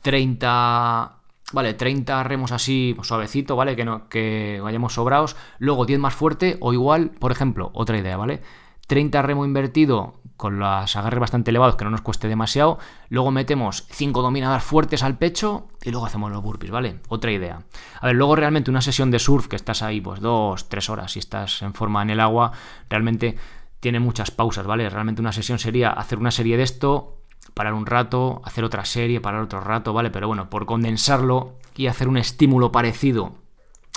30... 0.00 1.14
Vale, 1.52 1.74
30 1.74 2.22
remos 2.22 2.52
así 2.52 2.96
suavecito, 3.02 3.54
¿vale? 3.54 3.76
Que, 3.76 3.84
no, 3.84 4.08
que 4.08 4.60
vayamos 4.62 4.94
sobrados. 4.94 5.36
Luego 5.58 5.84
10 5.84 6.00
más 6.00 6.14
fuerte 6.14 6.56
o 6.60 6.72
igual, 6.72 7.10
por 7.10 7.32
ejemplo, 7.32 7.72
otra 7.74 7.98
idea, 7.98 8.16
¿vale? 8.16 8.40
30 8.86 9.20
remo 9.20 9.44
invertido 9.44 10.14
con 10.38 10.58
los 10.58 10.96
agarres 10.96 11.20
bastante 11.20 11.50
elevados 11.50 11.76
que 11.76 11.84
no 11.84 11.90
nos 11.90 12.00
cueste 12.00 12.28
demasiado. 12.28 12.78
Luego 13.10 13.30
metemos 13.30 13.86
5 13.90 14.22
dominadas 14.22 14.64
fuertes 14.64 15.02
al 15.02 15.18
pecho 15.18 15.68
y 15.82 15.90
luego 15.90 16.06
hacemos 16.06 16.32
los 16.32 16.42
burpees, 16.42 16.72
¿vale? 16.72 17.00
Otra 17.08 17.30
idea. 17.30 17.60
A 18.00 18.06
ver, 18.06 18.16
luego 18.16 18.34
realmente 18.34 18.70
una 18.70 18.80
sesión 18.80 19.10
de 19.10 19.18
surf 19.18 19.46
que 19.46 19.56
estás 19.56 19.82
ahí 19.82 20.00
pues 20.00 20.20
2, 20.20 20.68
3 20.68 20.90
horas 20.90 21.16
y 21.16 21.18
estás 21.18 21.60
en 21.62 21.74
forma 21.74 22.02
en 22.02 22.10
el 22.10 22.20
agua, 22.20 22.52
realmente 22.88 23.36
tiene 23.78 24.00
muchas 24.00 24.30
pausas, 24.30 24.66
¿vale? 24.66 24.88
Realmente 24.88 25.20
una 25.20 25.32
sesión 25.32 25.58
sería 25.58 25.90
hacer 25.90 26.18
una 26.18 26.30
serie 26.30 26.56
de 26.56 26.62
esto, 26.62 27.18
parar 27.52 27.74
un 27.74 27.86
rato, 27.86 28.40
hacer 28.44 28.64
otra 28.64 28.84
serie, 28.86 29.20
parar 29.20 29.42
otro 29.42 29.60
rato, 29.60 29.92
¿vale? 29.92 30.10
Pero 30.10 30.28
bueno, 30.28 30.48
por 30.48 30.64
condensarlo 30.64 31.54
y 31.76 31.88
hacer 31.88 32.08
un 32.08 32.16
estímulo 32.16 32.72
parecido 32.72 33.34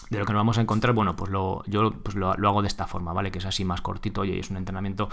de 0.09 0.19
lo 0.19 0.25
que 0.25 0.33
nos 0.33 0.41
vamos 0.41 0.57
a 0.57 0.61
encontrar, 0.61 0.93
bueno, 0.93 1.15
pues 1.15 1.31
lo, 1.31 1.63
yo 1.65 1.91
pues 1.91 2.15
lo, 2.15 2.31
hago 2.31 2.61
de 2.61 2.67
esta 2.67 2.87
forma, 2.87 3.13
¿vale? 3.13 3.31
Que 3.31 3.39
es 3.39 3.45
así 3.45 3.63
más 3.63 3.81
cortito 3.81 4.25
y 4.25 4.37
es 4.37 4.49
un 4.49 4.57
entrenamiento, 4.57 5.09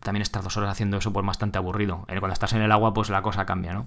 también 0.00 0.22
estas 0.22 0.44
dos 0.44 0.56
horas 0.58 0.70
haciendo 0.70 0.98
eso, 0.98 1.12
pues 1.12 1.24
bastante 1.24 1.56
aburrido. 1.58 2.04
Eh, 2.08 2.20
cuando 2.20 2.34
estás 2.34 2.52
en 2.52 2.60
el 2.60 2.70
agua, 2.70 2.92
pues 2.92 3.08
la 3.08 3.22
cosa 3.22 3.46
cambia, 3.46 3.72
¿no? 3.72 3.86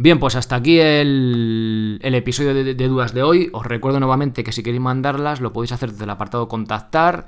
Bien, 0.00 0.20
pues 0.20 0.36
hasta 0.36 0.54
aquí 0.54 0.78
el, 0.78 1.98
episodio 2.00 2.54
de, 2.54 2.88
dudas 2.88 3.12
de 3.12 3.24
hoy. 3.24 3.50
Os 3.52 3.66
recuerdo 3.66 3.98
nuevamente 3.98 4.44
que 4.44 4.52
si 4.52 4.62
queréis 4.62 4.80
mandarlas, 4.80 5.40
lo 5.40 5.52
podéis 5.52 5.72
hacer 5.72 5.90
desde 5.90 6.04
el 6.04 6.10
apartado 6.10 6.46
contactar. 6.46 7.26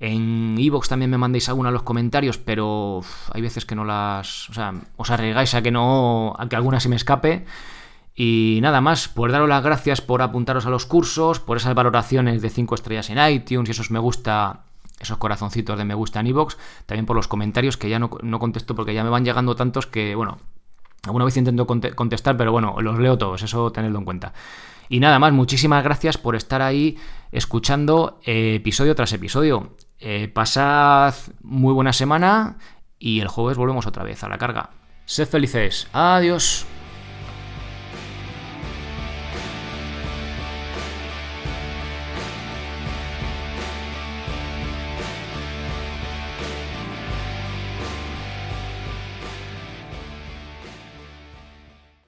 En 0.00 0.56
iVoox 0.58 0.88
también 0.88 1.12
me 1.12 1.18
mandéis 1.18 1.48
alguna 1.48 1.68
en 1.68 1.74
los 1.74 1.84
comentarios, 1.84 2.36
pero 2.36 3.02
hay 3.32 3.40
veces 3.40 3.64
que 3.64 3.76
no 3.76 3.84
las. 3.84 4.50
O 4.50 4.52
sea, 4.52 4.74
os 4.96 5.10
arriesgáis 5.10 5.54
a 5.54 5.62
que 5.62 5.70
no. 5.70 6.34
a 6.36 6.48
que 6.48 6.56
alguna 6.56 6.80
se 6.80 6.88
me 6.88 6.96
escape. 6.96 7.46
Y 8.16 8.58
nada 8.62 8.80
más, 8.80 9.06
por 9.06 9.30
daros 9.30 9.48
las 9.48 9.62
gracias 9.62 10.00
por 10.00 10.20
apuntaros 10.20 10.66
a 10.66 10.70
los 10.70 10.86
cursos, 10.86 11.38
por 11.38 11.56
esas 11.56 11.74
valoraciones 11.74 12.42
de 12.42 12.50
5 12.50 12.74
estrellas 12.74 13.10
en 13.10 13.30
iTunes 13.30 13.68
y 13.68 13.70
esos 13.70 13.92
me 13.92 14.00
gusta, 14.00 14.64
esos 14.98 15.18
corazoncitos 15.18 15.78
de 15.78 15.84
me 15.84 15.94
gusta 15.94 16.18
en 16.18 16.26
iVoox, 16.26 16.56
también 16.86 17.06
por 17.06 17.14
los 17.14 17.28
comentarios 17.28 17.76
que 17.76 17.88
ya 17.88 18.00
no, 18.00 18.10
contesto 18.10 18.74
porque 18.74 18.92
ya 18.92 19.04
me 19.04 19.10
van 19.10 19.24
llegando 19.24 19.54
tantos 19.54 19.86
que, 19.86 20.16
bueno, 20.16 20.38
alguna 21.04 21.24
vez 21.24 21.36
intento 21.36 21.66
contestar, 21.66 22.36
pero 22.36 22.52
bueno, 22.52 22.76
los 22.80 22.98
leo 22.98 23.18
todos, 23.18 23.42
eso 23.42 23.70
tenedlo 23.72 23.98
en 23.98 24.04
cuenta. 24.04 24.32
Y 24.88 25.00
nada 25.00 25.18
más, 25.18 25.32
muchísimas 25.32 25.84
gracias 25.84 26.16
por 26.16 26.34
estar 26.34 26.62
ahí 26.62 26.96
escuchando 27.30 28.20
eh, 28.24 28.54
episodio 28.56 28.94
tras 28.94 29.12
episodio. 29.12 29.74
Eh, 30.00 30.28
pasad 30.28 31.14
muy 31.42 31.74
buena 31.74 31.92
semana 31.92 32.56
y 32.98 33.20
el 33.20 33.28
jueves 33.28 33.58
volvemos 33.58 33.86
otra 33.86 34.04
vez 34.04 34.22
a 34.24 34.28
la 34.28 34.38
carga. 34.38 34.70
Sed 35.04 35.28
felices. 35.28 35.88
Adiós. 35.92 36.66